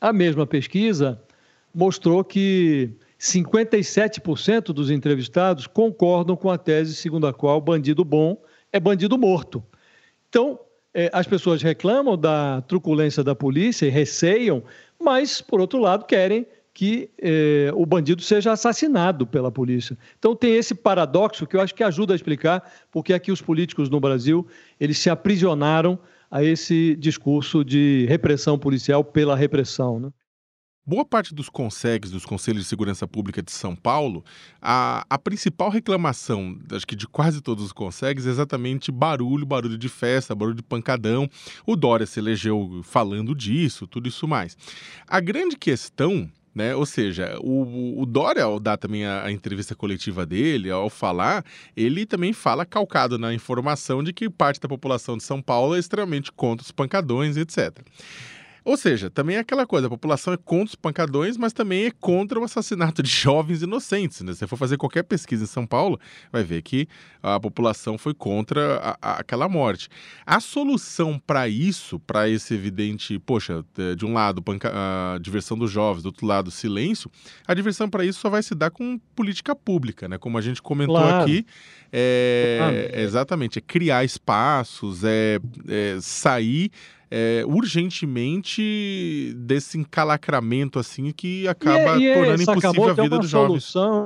a 0.00 0.12
mesma 0.12 0.46
pesquisa 0.46 1.22
mostrou 1.74 2.22
que 2.22 2.90
57% 3.18 4.64
dos 4.72 4.90
entrevistados 4.90 5.66
concordam 5.66 6.36
com 6.36 6.50
a 6.50 6.58
tese 6.58 6.94
segundo 6.94 7.26
a 7.26 7.32
qual 7.32 7.60
bandido 7.60 8.04
bom 8.04 8.36
é 8.72 8.80
bandido 8.80 9.16
morto. 9.16 9.62
Então, 10.28 10.58
as 11.12 11.26
pessoas 11.26 11.62
reclamam 11.62 12.16
da 12.16 12.60
truculência 12.62 13.24
da 13.24 13.34
polícia 13.34 13.86
e 13.86 13.90
receiam, 13.90 14.62
mas, 15.00 15.40
por 15.40 15.60
outro 15.60 15.78
lado, 15.78 16.04
querem 16.04 16.46
que 16.74 17.10
é, 17.20 17.70
o 17.74 17.84
bandido 17.84 18.22
seja 18.22 18.52
assassinado 18.52 19.26
pela 19.26 19.50
polícia. 19.50 19.96
Então 20.18 20.34
tem 20.34 20.54
esse 20.54 20.74
paradoxo 20.74 21.46
que 21.46 21.56
eu 21.56 21.60
acho 21.60 21.74
que 21.74 21.84
ajuda 21.84 22.14
a 22.14 22.16
explicar 22.16 22.72
porque 22.90 23.12
é 23.12 23.18
que 23.18 23.30
os 23.30 23.42
políticos 23.42 23.90
no 23.90 24.00
Brasil 24.00 24.46
eles 24.80 24.98
se 24.98 25.10
aprisionaram 25.10 25.98
a 26.30 26.42
esse 26.42 26.96
discurso 26.96 27.62
de 27.62 28.06
repressão 28.08 28.58
policial 28.58 29.04
pela 29.04 29.36
repressão. 29.36 30.00
Né? 30.00 30.10
Boa 30.84 31.04
parte 31.04 31.32
dos 31.32 31.48
consegues 31.48 32.10
dos 32.10 32.26
Conselhos 32.26 32.64
de 32.64 32.68
Segurança 32.68 33.06
Pública 33.06 33.40
de 33.40 33.52
São 33.52 33.76
Paulo, 33.76 34.24
a, 34.60 35.06
a 35.08 35.16
principal 35.16 35.70
reclamação, 35.70 36.58
acho 36.72 36.84
que 36.84 36.96
de 36.96 37.06
quase 37.06 37.40
todos 37.40 37.64
os 37.64 37.72
consegues, 37.72 38.26
é 38.26 38.30
exatamente 38.30 38.90
barulho, 38.90 39.46
barulho 39.46 39.78
de 39.78 39.88
festa, 39.88 40.34
barulho 40.34 40.56
de 40.56 40.62
pancadão. 40.62 41.30
O 41.64 41.76
Dória 41.76 42.04
se 42.04 42.18
elegeu 42.18 42.80
falando 42.82 43.32
disso, 43.32 43.86
tudo 43.86 44.08
isso 44.08 44.26
mais. 44.26 44.56
A 45.06 45.20
grande 45.20 45.56
questão 45.56 46.28
né? 46.54 46.74
Ou 46.74 46.84
seja, 46.84 47.38
o, 47.40 48.02
o 48.02 48.04
Dória, 48.04 48.44
ao 48.44 48.60
dar 48.60 48.76
também 48.76 49.06
a, 49.06 49.24
a, 49.24 49.32
entrevista 49.32 49.74
coletiva 49.74 50.26
dele, 50.26 50.70
ao 50.70 50.90
falar, 50.90 51.42
ele 51.74 52.04
também 52.04 52.34
fala 52.34 52.66
calcado 52.66 53.16
na 53.18 53.32
informação 53.32 54.02
de 54.02 54.12
que 54.12 54.28
parte 54.28 54.60
da 54.60 54.68
população 54.68 55.16
de 55.16 55.22
São 55.22 55.40
Paulo 55.40 55.74
é 55.74 55.78
extremamente 55.78 56.30
contra 56.30 56.62
os 56.62 56.70
pancadões, 56.70 57.38
etc. 57.38 57.78
Ou 58.64 58.76
seja, 58.76 59.10
também 59.10 59.36
é 59.36 59.38
aquela 59.40 59.66
coisa, 59.66 59.86
a 59.86 59.90
população 59.90 60.32
é 60.32 60.36
contra 60.36 60.66
os 60.66 60.74
pancadões, 60.74 61.36
mas 61.36 61.52
também 61.52 61.86
é 61.86 61.90
contra 61.90 62.38
o 62.38 62.44
assassinato 62.44 63.02
de 63.02 63.10
jovens 63.10 63.62
inocentes. 63.62 64.20
Né? 64.20 64.32
Se 64.32 64.40
você 64.40 64.46
for 64.46 64.56
fazer 64.56 64.76
qualquer 64.76 65.02
pesquisa 65.02 65.44
em 65.44 65.46
São 65.46 65.66
Paulo, 65.66 65.98
vai 66.30 66.44
ver 66.44 66.62
que 66.62 66.86
a 67.22 67.40
população 67.40 67.98
foi 67.98 68.14
contra 68.14 68.76
a, 68.76 68.98
a, 69.02 69.12
aquela 69.20 69.48
morte. 69.48 69.88
A 70.24 70.40
solução 70.40 71.18
para 71.18 71.48
isso, 71.48 71.98
para 72.00 72.28
esse 72.28 72.54
evidente, 72.54 73.18
poxa, 73.18 73.64
de 73.96 74.04
um 74.06 74.12
lado 74.12 74.42
a 74.64 75.18
diversão 75.20 75.56
dos 75.58 75.70
jovens, 75.70 76.02
do 76.02 76.06
outro 76.06 76.26
lado 76.26 76.50
silêncio, 76.50 77.10
a 77.46 77.54
diversão 77.54 77.88
para 77.88 78.04
isso 78.04 78.20
só 78.20 78.30
vai 78.30 78.42
se 78.42 78.54
dar 78.54 78.70
com 78.70 78.98
política 79.14 79.54
pública, 79.54 80.08
né? 80.08 80.18
Como 80.18 80.36
a 80.38 80.40
gente 80.40 80.60
comentou 80.62 80.96
claro. 80.96 81.22
aqui, 81.22 81.46
é, 81.92 82.58
ah, 82.60 82.72
é, 82.72 83.02
exatamente, 83.02 83.58
é 83.58 83.62
criar 83.62 84.04
espaços, 84.04 85.04
é, 85.04 85.38
é 85.68 85.98
sair 86.00 86.70
é, 87.14 87.44
urgentemente 87.46 89.34
desse 89.36 89.76
encalacramento 89.76 90.78
assim 90.78 91.12
que 91.12 91.46
acaba 91.46 91.98
e, 91.98 92.06
e 92.06 92.14
tornando 92.14 92.42
impossível 92.42 92.88
a 92.88 92.92
vida 92.94 93.16
é 93.16 93.18
dos 93.18 93.28
jovens. 93.28 93.64
Solução, 93.64 94.04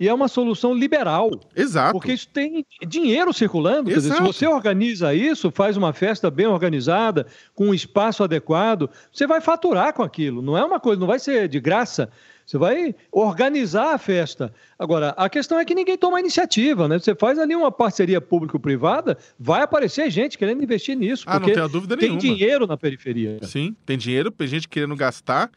e 0.00 0.08
é 0.08 0.14
uma 0.14 0.28
solução 0.28 0.72
liberal. 0.72 1.30
Exato. 1.54 1.92
Porque 1.92 2.14
isso 2.14 2.26
tem 2.30 2.64
dinheiro 2.88 3.30
circulando. 3.34 3.90
Quer 3.90 3.96
dizer, 3.96 4.14
se 4.14 4.22
você 4.22 4.46
organiza 4.46 5.12
isso, 5.12 5.50
faz 5.50 5.76
uma 5.76 5.92
festa 5.92 6.30
bem 6.30 6.46
organizada, 6.46 7.26
com 7.54 7.66
um 7.66 7.74
espaço 7.74 8.24
adequado, 8.24 8.88
você 9.12 9.26
vai 9.26 9.42
faturar 9.42 9.92
com 9.92 10.02
aquilo. 10.02 10.40
Não 10.40 10.56
é 10.56 10.64
uma 10.64 10.80
coisa, 10.80 10.98
não 10.98 11.06
vai 11.06 11.18
ser 11.18 11.46
de 11.46 11.60
graça. 11.60 12.10
Você 12.50 12.58
vai 12.58 12.96
organizar 13.12 13.94
a 13.94 13.98
festa. 13.98 14.52
Agora, 14.76 15.10
a 15.10 15.28
questão 15.28 15.60
é 15.60 15.64
que 15.64 15.72
ninguém 15.72 15.96
toma 15.96 16.18
iniciativa, 16.18 16.88
né? 16.88 16.98
Você 16.98 17.14
faz 17.14 17.38
ali 17.38 17.54
uma 17.54 17.70
parceria 17.70 18.20
público-privada, 18.20 19.16
vai 19.38 19.62
aparecer 19.62 20.10
gente 20.10 20.36
querendo 20.36 20.60
investir 20.60 20.96
nisso. 20.96 21.22
Ah, 21.28 21.38
não 21.38 21.46
tem 21.46 21.68
dúvida 21.68 21.96
tem 21.96 22.08
nenhuma. 22.08 22.20
Tem 22.20 22.34
dinheiro 22.34 22.66
na 22.66 22.76
periferia. 22.76 23.38
Sim, 23.42 23.76
tem 23.86 23.96
dinheiro, 23.96 24.32
tem 24.32 24.48
gente 24.48 24.68
querendo 24.68 24.96
gastar, 24.96 25.48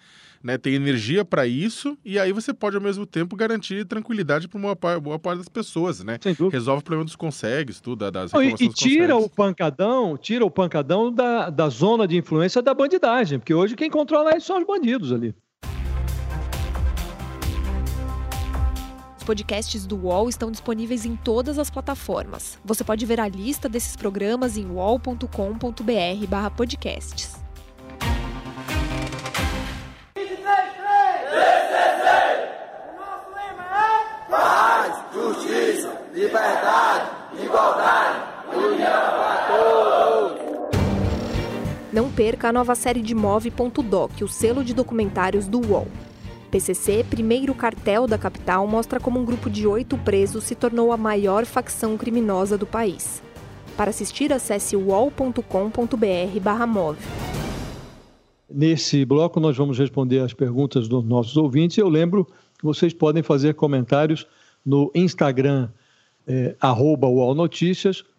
né? 0.43 0.55
Tem 0.55 0.75
energia 0.75 1.25
para 1.25 1.47
isso, 1.47 1.97
e 2.05 2.19
aí 2.19 2.31
você 2.31 2.53
pode, 2.53 2.75
ao 2.75 2.81
mesmo 2.83 3.07
tempo, 3.07 3.35
garantir 3.35 3.87
tranquilidade 3.87 4.47
para 4.47 4.59
uma 4.59 4.75
boa 4.75 5.17
parte 5.17 5.39
das 5.39 5.49
pessoas, 5.49 6.03
né? 6.03 6.19
Resolve 6.51 6.81
o 6.81 6.83
problema 6.83 7.05
dos 7.05 7.15
consegues, 7.15 7.81
tudo, 7.81 8.11
das 8.11 8.31
não, 8.31 8.43
E, 8.43 8.53
e 8.53 8.69
tira 8.69 9.17
o 9.17 9.27
pancadão, 9.27 10.15
tira 10.15 10.45
o 10.45 10.51
pancadão 10.51 11.11
da, 11.11 11.49
da 11.49 11.69
zona 11.69 12.07
de 12.07 12.17
influência 12.17 12.61
da 12.61 12.71
bandidagem, 12.71 13.39
porque 13.39 13.53
hoje 13.55 13.75
quem 13.75 13.89
controla 13.89 14.37
isso 14.37 14.45
são 14.45 14.59
os 14.59 14.67
bandidos 14.67 15.11
ali. 15.11 15.33
Os 19.23 19.25
podcasts 19.25 19.85
do 19.85 19.95
UOL 19.95 20.27
estão 20.27 20.51
disponíveis 20.51 21.05
em 21.05 21.15
todas 21.15 21.57
as 21.57 21.69
plataformas. 21.69 22.59
Você 22.65 22.83
pode 22.83 23.05
ver 23.05 23.21
a 23.21 23.27
lista 23.29 23.69
desses 23.69 23.95
programas 23.95 24.57
em 24.57 24.69
uol.com.br/podcasts. 24.69 27.41
Justiça, 35.13 36.01
liberdade, 36.13 37.11
igualdade, 37.41 38.19
união 38.53 38.91
para 38.91 39.47
todos. 39.47 40.41
Não 41.93 42.11
perca 42.11 42.49
a 42.49 42.51
nova 42.51 42.75
série 42.75 43.01
de 43.01 43.15
Move.doc, 43.15 44.21
o 44.21 44.27
selo 44.27 44.65
de 44.65 44.73
documentários 44.73 45.47
do 45.47 45.65
UOL. 45.65 45.87
PCC, 46.53 47.03
primeiro 47.09 47.55
cartel 47.55 48.05
da 48.05 48.15
capital, 48.15 48.67
mostra 48.67 48.99
como 48.99 49.19
um 49.19 49.25
grupo 49.25 49.49
de 49.49 49.65
oito 49.65 49.97
presos 49.97 50.43
se 50.43 50.53
tornou 50.53 50.91
a 50.91 50.97
maior 50.97 51.45
facção 51.45 51.97
criminosa 51.97 52.59
do 52.59 52.67
país. 52.67 53.23
Para 53.75 53.89
assistir, 53.89 54.31
acesse 54.31 54.75
wall.com.br/move. 54.75 56.99
Nesse 58.47 59.03
bloco, 59.03 59.39
nós 59.39 59.57
vamos 59.57 59.79
responder 59.79 60.19
as 60.19 60.31
perguntas 60.31 60.87
dos 60.87 61.03
nossos 61.03 61.35
ouvintes. 61.37 61.79
Eu 61.79 61.89
lembro 61.89 62.23
que 62.23 62.63
vocês 62.63 62.93
podem 62.93 63.23
fazer 63.23 63.55
comentários 63.55 64.27
no 64.63 64.91
Instagram, 64.93 65.69
é, 66.27 66.55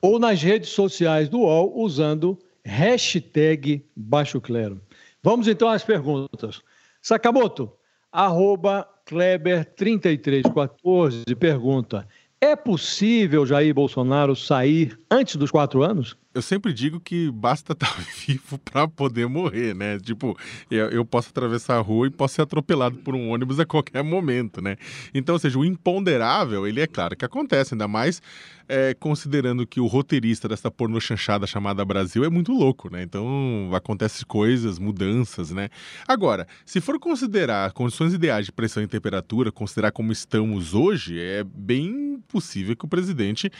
ou 0.02 0.18
nas 0.18 0.42
redes 0.42 0.70
sociais 0.70 1.28
do 1.28 1.38
UOL, 1.38 1.72
usando 1.76 2.36
hashtag 2.64 3.86
Baixo 3.94 4.40
Clero. 4.40 4.80
Vamos 5.22 5.46
então 5.46 5.68
às 5.68 5.84
perguntas. 5.84 6.62
Sakamoto, 7.00 7.70
arroba 8.14 8.88
Kleber3314 9.06 11.34
pergunta: 11.34 12.06
é 12.40 12.54
possível 12.54 13.44
Jair 13.44 13.74
Bolsonaro 13.74 14.36
sair 14.36 14.96
antes 15.10 15.34
dos 15.36 15.50
quatro 15.50 15.82
anos? 15.82 16.16
Eu 16.34 16.42
sempre 16.42 16.72
digo 16.72 16.98
que 16.98 17.30
basta 17.30 17.72
estar 17.72 17.96
vivo 18.26 18.58
para 18.58 18.88
poder 18.88 19.28
morrer, 19.28 19.74
né? 19.74 19.98
Tipo, 20.00 20.36
eu, 20.68 20.90
eu, 20.90 21.04
posso 21.04 21.30
atravessar 21.30 21.76
a 21.76 21.80
rua 21.80 22.08
e 22.08 22.10
posso 22.10 22.34
ser 22.34 22.42
atropelado 22.42 22.98
por 22.98 23.14
um 23.14 23.30
ônibus 23.30 23.60
a 23.60 23.64
qualquer 23.64 24.02
momento, 24.02 24.60
né? 24.60 24.76
Então, 25.14 25.34
ou 25.34 25.38
seja, 25.38 25.58
o 25.58 25.64
imponderável, 25.64 26.66
ele 26.66 26.80
é 26.80 26.86
claro 26.86 27.16
que 27.16 27.24
acontece, 27.24 27.74
ainda 27.74 27.86
mais 27.86 28.20
é, 28.68 28.94
considerando 28.94 29.66
que 29.66 29.78
o 29.78 29.86
roteirista 29.86 30.48
dessa 30.48 30.70
porno 30.70 31.00
chanchada 31.00 31.46
chamada 31.46 31.84
Brasil 31.84 32.24
é 32.24 32.28
muito 32.28 32.52
louco, 32.52 32.90
né? 32.90 33.02
Então, 33.02 33.70
acontecem 33.72 34.26
coisas, 34.26 34.78
mudanças, 34.78 35.52
né? 35.52 35.68
Agora, 36.08 36.48
se 36.66 36.80
for 36.80 36.98
considerar 36.98 37.72
condições 37.72 38.12
ideais 38.12 38.46
de 38.46 38.52
pressão 38.52 38.82
e 38.82 38.88
temperatura, 38.88 39.52
considerar 39.52 39.92
como 39.92 40.10
estamos 40.10 40.74
hoje, 40.74 41.20
é 41.20 41.44
bem 41.44 42.20
possível 42.26 42.74
que 42.74 42.84
o 42.84 42.88
presidente 42.88 43.50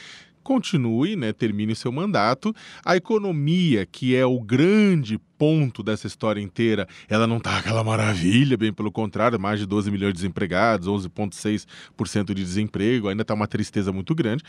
continue, 0.45 1.17
né, 1.17 1.33
termine 1.33 1.75
seu 1.75 1.91
mandato. 1.91 2.55
A 2.85 2.95
economia, 2.95 3.85
que 3.85 4.15
é 4.15 4.25
o 4.25 4.41
grande 4.41 5.19
ponto 5.45 5.83
dessa 5.83 6.07
história 6.07 6.41
inteira, 6.41 6.89
ela 7.07 7.27
não 7.27 7.37
está 7.37 7.59
aquela 7.59 7.85
maravilha, 7.85 8.57
bem 8.57 8.73
pelo 8.73 8.91
contrário, 8.91 9.39
mais 9.39 9.61
de 9.61 9.67
12 9.67 9.91
milhões 9.91 10.15
de 10.15 10.21
desempregados, 10.21 10.89
11,6% 10.89 12.33
de 12.33 12.43
desemprego, 12.43 13.09
ainda 13.09 13.21
está 13.21 13.35
uma 13.35 13.47
tristeza 13.47 13.93
muito 13.93 14.15
grande. 14.15 14.43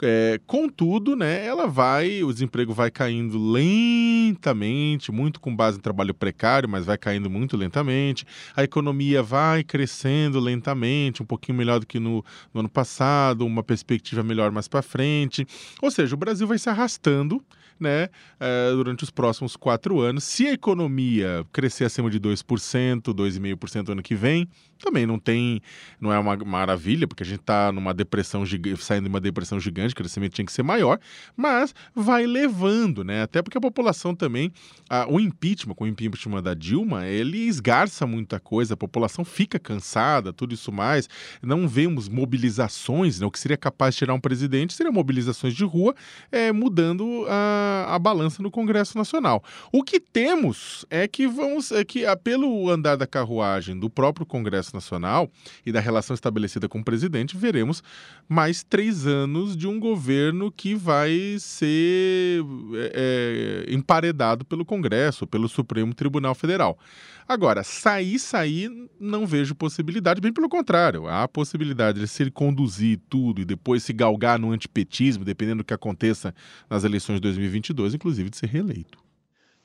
É, 0.00 0.38
contudo, 0.46 1.16
né, 1.16 1.44
ela 1.44 1.66
vai, 1.66 2.22
o 2.22 2.32
desemprego 2.32 2.72
vai 2.72 2.92
caindo 2.92 3.36
lentamente, 3.50 5.10
muito 5.10 5.40
com 5.40 5.54
base 5.54 5.78
em 5.78 5.80
trabalho 5.80 6.14
precário, 6.14 6.68
mas 6.68 6.86
vai 6.86 6.96
caindo 6.96 7.28
muito 7.28 7.56
lentamente. 7.56 8.24
A 8.54 8.62
economia 8.62 9.24
vai 9.24 9.64
crescendo 9.64 10.38
lentamente, 10.38 11.24
um 11.24 11.26
pouquinho 11.26 11.58
melhor 11.58 11.80
do 11.80 11.86
que 11.86 11.98
no, 11.98 12.24
no 12.54 12.60
ano 12.60 12.68
passado, 12.68 13.44
uma 13.44 13.64
perspectiva 13.64 14.22
melhor 14.22 14.52
mais 14.52 14.68
para 14.68 14.80
frente. 14.80 15.44
Ou 15.82 15.90
seja, 15.90 16.14
o 16.14 16.18
Brasil 16.18 16.46
vai 16.46 16.56
se 16.58 16.70
arrastando 16.70 17.42
né, 17.78 18.08
uh, 18.40 18.76
durante 18.76 19.04
os 19.04 19.10
próximos 19.10 19.56
quatro 19.56 20.00
anos. 20.00 20.24
Se 20.24 20.46
a 20.46 20.52
economia 20.52 21.44
crescer 21.52 21.84
acima 21.84 22.10
de 22.10 22.18
2%, 22.18 23.02
2,5% 23.02 23.90
ano 23.90 24.02
que 24.02 24.14
vem, 24.14 24.48
também 24.78 25.06
não 25.06 25.18
tem, 25.18 25.60
não 26.00 26.12
é 26.12 26.18
uma 26.18 26.36
maravilha, 26.36 27.06
porque 27.06 27.22
a 27.22 27.26
gente 27.26 27.40
está 27.40 27.72
numa 27.72 27.94
depressão 27.94 28.44
saindo 28.78 29.04
de 29.04 29.08
uma 29.08 29.20
depressão 29.20 29.58
gigante, 29.58 29.94
o 29.94 29.96
crescimento 29.96 30.34
tinha 30.34 30.44
que 30.44 30.52
ser 30.52 30.62
maior, 30.62 30.98
mas 31.36 31.74
vai 31.94 32.26
levando, 32.26 33.02
né? 33.02 33.22
Até 33.22 33.42
porque 33.42 33.56
a 33.56 33.60
população 33.60 34.14
também, 34.14 34.52
a, 34.88 35.06
o 35.08 35.18
impeachment, 35.18 35.74
com 35.74 35.84
o 35.84 35.86
impeachment 35.86 36.42
da 36.42 36.54
Dilma, 36.54 37.06
ele 37.06 37.38
esgarça 37.38 38.06
muita 38.06 38.38
coisa, 38.38 38.74
a 38.74 38.76
população 38.76 39.24
fica 39.24 39.58
cansada, 39.58 40.32
tudo 40.32 40.54
isso 40.54 40.70
mais. 40.70 41.08
Não 41.42 41.66
vemos 41.66 42.08
mobilizações, 42.08 43.20
né? 43.20 43.26
O 43.26 43.30
que 43.30 43.38
seria 43.38 43.56
capaz 43.56 43.94
de 43.94 44.00
tirar 44.00 44.14
um 44.14 44.20
presidente 44.20 44.74
seria 44.74 44.92
mobilizações 44.92 45.54
de 45.54 45.64
rua, 45.64 45.94
é, 46.30 46.52
mudando 46.52 47.24
a, 47.28 47.65
a 47.88 47.98
balança 47.98 48.42
no 48.42 48.50
Congresso 48.50 48.96
Nacional. 48.96 49.42
O 49.72 49.82
que 49.82 50.00
temos 50.00 50.84
é 50.90 51.06
que 51.06 51.26
vamos, 51.26 51.72
é 51.72 51.84
que 51.84 52.04
pelo 52.22 52.70
andar 52.70 52.96
da 52.96 53.06
carruagem 53.06 53.78
do 53.78 53.90
próprio 53.90 54.24
Congresso 54.26 54.46
Congresso 54.46 54.74
Nacional 54.74 55.30
e 55.64 55.72
da 55.72 55.80
relação 55.80 56.14
estabelecida 56.14 56.68
com 56.68 56.78
o 56.78 56.84
presidente, 56.84 57.36
veremos 57.36 57.82
mais 58.28 58.62
três 58.62 59.06
anos 59.06 59.56
de 59.56 59.66
um 59.66 59.78
governo 59.78 60.50
que 60.50 60.74
vai 60.74 61.36
ser 61.38 62.44
é, 62.74 63.64
é, 63.68 63.74
emparedado 63.74 64.44
pelo 64.44 64.64
Congresso, 64.64 65.26
pelo 65.26 65.48
Supremo 65.48 65.94
Tribunal 65.94 66.34
Federal. 66.34 66.78
Agora, 67.28 67.64
sair, 67.64 68.20
sair, 68.20 68.70
não 69.00 69.26
vejo 69.26 69.54
possibilidade, 69.54 70.20
bem 70.20 70.32
pelo 70.32 70.48
contrário. 70.48 71.08
Há 71.08 71.24
a 71.24 71.28
possibilidade 71.28 71.98
de 71.98 72.06
se 72.06 72.22
ele 72.22 72.30
conduzir 72.30 73.00
tudo 73.08 73.40
e 73.40 73.44
depois 73.44 73.82
se 73.82 73.92
galgar 73.92 74.38
no 74.38 74.52
antipetismo, 74.52 75.24
dependendo 75.24 75.62
do 75.62 75.66
que 75.66 75.74
aconteça 75.74 76.32
nas 76.70 76.84
eleições 76.84 77.16
de 77.16 77.22
2022, 77.22 77.94
inclusive 77.94 78.30
de 78.30 78.36
ser 78.36 78.46
reeleito. 78.46 78.98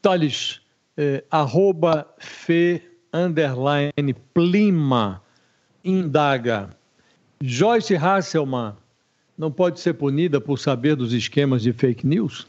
Thales, 0.01 0.61
é, 0.97 1.23
arroba 1.29 2.11
Fê 2.17 2.81
underline 3.13 4.13
Plima 4.33 5.21
indaga. 5.83 6.75
Joyce 7.39 7.95
Hasselman 7.95 8.73
não 9.37 9.51
pode 9.51 9.79
ser 9.79 9.93
punida 9.93 10.41
por 10.41 10.57
saber 10.57 10.95
dos 10.95 11.13
esquemas 11.13 11.61
de 11.61 11.73
fake 11.73 12.05
news? 12.05 12.47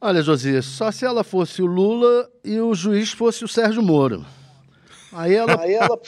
Olha, 0.00 0.22
Josias, 0.22 0.66
só 0.66 0.90
se 0.90 1.04
ela 1.04 1.24
fosse 1.24 1.62
o 1.62 1.66
Lula 1.66 2.30
e 2.44 2.60
o 2.60 2.74
juiz 2.74 3.12
fosse 3.12 3.44
o 3.44 3.48
Sérgio 3.48 3.82
Moro. 3.82 4.24
Aí 5.12 5.34
ela. 5.34 5.60
Aí 5.60 5.74
ela. 5.74 5.98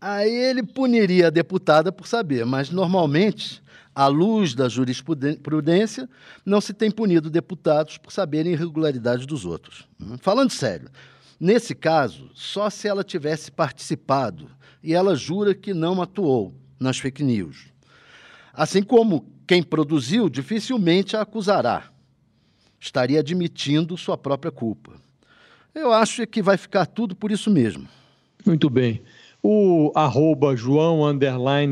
Aí 0.00 0.30
ele 0.30 0.62
puniria 0.62 1.26
a 1.26 1.30
deputada 1.30 1.90
por 1.90 2.06
saber, 2.06 2.44
mas 2.44 2.70
normalmente 2.70 3.62
à 3.98 4.06
luz 4.06 4.54
da 4.54 4.68
jurisprudência, 4.68 6.08
não 6.46 6.60
se 6.60 6.72
tem 6.72 6.88
punido 6.88 7.28
deputados 7.28 7.98
por 7.98 8.12
saberem 8.12 8.52
irregularidades 8.52 9.26
dos 9.26 9.44
outros. 9.44 9.88
Falando 10.20 10.52
sério, 10.52 10.88
nesse 11.40 11.74
caso, 11.74 12.30
só 12.32 12.70
se 12.70 12.86
ela 12.86 13.02
tivesse 13.02 13.50
participado 13.50 14.48
e 14.84 14.94
ela 14.94 15.16
jura 15.16 15.52
que 15.52 15.74
não 15.74 16.00
atuou 16.00 16.54
nas 16.78 16.98
fake 16.98 17.24
news. 17.24 17.72
Assim 18.52 18.84
como 18.84 19.26
quem 19.48 19.62
produziu 19.62 20.28
dificilmente 20.28 21.16
a 21.16 21.22
acusará. 21.22 21.90
Estaria 22.78 23.20
admitindo 23.20 23.96
sua 23.96 24.16
própria 24.16 24.52
culpa. 24.52 24.92
Eu 25.74 25.90
acho 25.90 26.26
que 26.26 26.42
vai 26.42 26.58
ficar 26.58 26.84
tudo 26.84 27.16
por 27.16 27.32
isso 27.32 27.50
mesmo. 27.50 27.88
Muito 28.44 28.68
bem. 28.68 29.00
O 29.42 29.90
arroba 29.94 30.54
João 30.54 31.00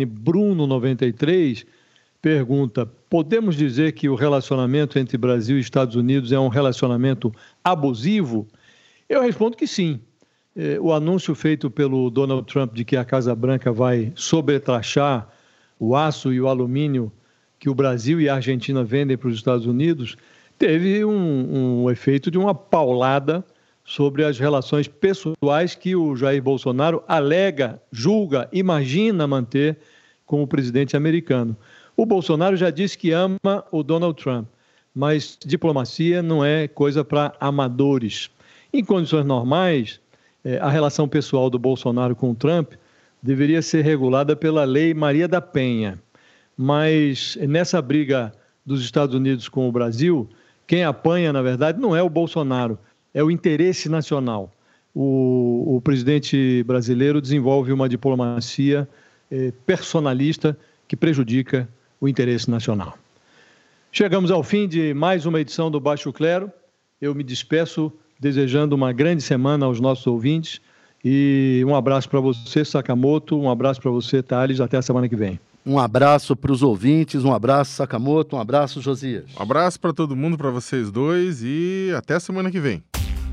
Bruno 0.09 0.67
93 0.67 1.67
pergunta: 2.23 2.87
podemos 3.11 3.55
dizer 3.55 3.93
que 3.93 4.09
o 4.09 4.15
relacionamento 4.15 4.99
entre 4.99 5.19
Brasil 5.19 5.59
e 5.59 5.61
Estados 5.61 5.97
Unidos 5.97 6.33
é 6.33 6.39
um 6.39 6.49
relacionamento 6.49 7.31
abusivo? 7.63 8.49
Eu 9.07 9.21
respondo 9.21 9.57
que 9.57 9.67
sim. 9.67 10.01
É, 10.57 10.81
o 10.81 10.95
anúncio 10.95 11.35
feito 11.35 11.71
pelo 11.71 12.09
Donald 12.09 12.47
Trump 12.51 12.73
de 12.73 12.87
que 12.87 12.97
a 12.97 13.05
Casa 13.05 13.35
Branca 13.35 13.71
vai 13.71 14.13
sobretraxar 14.17 15.29
o 15.79 15.95
aço 15.95 16.33
e 16.33 16.41
o 16.41 16.49
alumínio 16.49 17.13
que 17.67 17.71
o 17.71 17.75
Brasil 17.75 18.21
e 18.21 18.29
a 18.29 18.37
Argentina 18.37 18.85
vendem 18.85 19.17
para 19.17 19.29
os 19.29 19.35
Estados 19.35 19.67
Unidos 19.67 20.17
teve 20.57 21.05
um, 21.05 21.83
um 21.83 21.91
efeito 21.91 22.31
de 22.31 22.39
uma 22.39 22.55
paulada 22.55 23.45
sobre 23.85 24.25
as 24.25 24.39
relações 24.39 24.87
pessoais 24.87 25.75
que 25.75 25.97
o 25.97 26.15
Jair 26.15 26.41
Bolsonaro 26.41 27.03
alega, 27.09 27.83
julga, 27.91 28.49
imagina 28.53 29.27
manter 29.27 29.79
com 30.25 30.45
o 30.45 30.47
presidente 30.47 30.97
americano. 30.97 31.57
O 31.97 32.07
Bolsonaro 32.07 32.57
já 32.57 32.71
disse 32.71 32.97
que 32.97 33.11
ama 33.11 33.65
o 33.73 33.83
Donald 33.83 34.23
Trump, 34.23 34.47
mas 34.95 35.37
diplomacia 35.45 36.23
não 36.23 36.45
é 36.45 36.69
coisa 36.69 37.05
para 37.05 37.35
amadores. 37.41 38.31
Em 38.73 38.85
condições 38.85 39.25
normais, 39.25 40.01
é, 40.45 40.59
a 40.59 40.69
relação 40.69 41.09
pessoal 41.09 41.51
do 41.51 41.59
Bolsonaro 41.59 42.15
com 42.15 42.31
o 42.31 42.35
Trump 42.37 42.75
deveria 43.21 43.61
ser 43.61 43.83
regulada 43.83 44.37
pela 44.37 44.63
Lei 44.63 44.95
Maria 44.95 45.27
da 45.27 45.41
Penha. 45.41 45.99
Mas 46.57 47.37
nessa 47.49 47.83
briga 47.83 48.33
dos 48.65 48.81
Estados 48.83 49.15
Unidos 49.15 49.49
com 49.49 49.69
o 49.69 49.73
Brasil, 49.73 50.29
quem 50.67 50.85
apanha, 50.85 51.33
na 51.33 51.43
verdade, 51.43 51.81
não 51.81 51.95
é 51.95 52.03
o 52.03 52.09
Bolsonaro, 52.09 52.79
é 53.13 53.23
o 53.23 53.31
interesse 53.31 53.89
nacional. 53.89 54.53
O, 54.95 55.77
o 55.77 55.81
presidente 55.81 56.65
brasileiro 56.65 57.21
desenvolve 57.21 57.73
uma 57.73 57.89
diplomacia 57.89 58.89
eh, 59.31 59.53
personalista 59.67 60.57
que 60.89 60.97
prejudica 60.97 61.69
o 62.01 62.09
interesse 62.09 62.51
nacional. 62.51 62.97
Chegamos 63.93 64.31
ao 64.31 64.43
fim 64.43 64.67
de 64.67 64.95
mais 64.95 65.27
uma 65.27 65.41
edição 65.41 65.71
do 65.71 65.81
Baixo 65.81 66.13
Clero. 66.13 66.51
Eu 67.01 67.15
me 67.15 67.23
despeço 67.23 67.93
desejando 68.19 68.75
uma 68.75 68.93
grande 68.93 69.23
semana 69.23 69.67
aos 69.67 69.81
nossos 69.81 70.07
ouvintes 70.07 70.61
e 71.05 71.63
um 71.67 71.75
abraço 71.75 72.09
para 72.09 72.21
você, 72.21 72.65
Sakamoto, 72.65 73.39
um 73.39 73.51
abraço 73.51 73.81
para 73.81 73.91
você, 73.91 74.23
Thales, 74.23 74.61
até 74.61 74.77
a 74.77 74.83
semana 74.83 75.09
que 75.09 75.17
vem. 75.17 75.39
Um 75.67 75.81
abraço 75.81 76.37
para 76.37 76.53
os 76.53 76.63
ouvintes, 76.63 77.25
um 77.25 77.35
abraço, 77.35 77.73
Sakamoto, 77.73 78.37
um 78.37 78.41
abraço, 78.41 78.81
Josias. 78.81 79.25
Um 79.37 79.43
abraço 79.43 79.81
para 79.81 79.93
todo 79.93 80.15
mundo, 80.15 80.39
para 80.39 80.49
vocês 80.49 80.93
dois 80.93 81.43
e 81.43 81.93
até 81.99 82.15
a 82.15 82.21
semana 82.21 82.53
que 82.53 82.61
vem. 82.61 82.85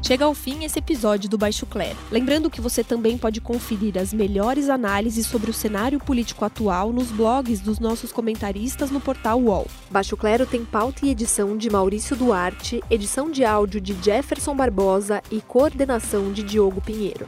Chega 0.02 0.26
ao 0.26 0.34
fim 0.34 0.66
esse 0.66 0.80
episódio 0.80 1.30
do 1.30 1.38
Baixo 1.38 1.66
Clero. 1.68 1.96
Lembrando 2.12 2.50
que 2.50 2.60
você 2.60 2.84
também 2.84 3.20
pode 3.20 3.40
conferir 3.40 3.98
as 4.00 4.12
melhores 4.14 4.68
análises 4.68 5.28
sobre 5.28 5.52
o 5.52 5.54
cenário 5.54 6.00
político 6.00 6.44
atual 6.44 6.92
nos 6.92 7.12
blogs 7.12 7.62
dos 7.62 7.80
nossos 7.80 8.12
comentaristas 8.12 8.90
no 8.90 9.00
portal 9.00 9.40
UOL. 9.40 9.68
Baixo 9.92 10.18
Clero 10.18 10.46
tem 10.46 10.66
pauta 10.66 11.06
e 11.06 11.12
edição 11.12 11.56
de 11.56 11.70
Maurício 11.70 12.16
Duarte, 12.18 12.84
edição 12.90 13.30
de 13.30 13.46
áudio 13.46 13.80
de 13.80 13.96
Jefferson 14.04 14.56
Barbosa 14.56 15.22
e 15.32 15.40
coordenação 15.40 16.34
de 16.34 16.42
Diogo 16.42 16.82
Pinheiro. 16.82 17.28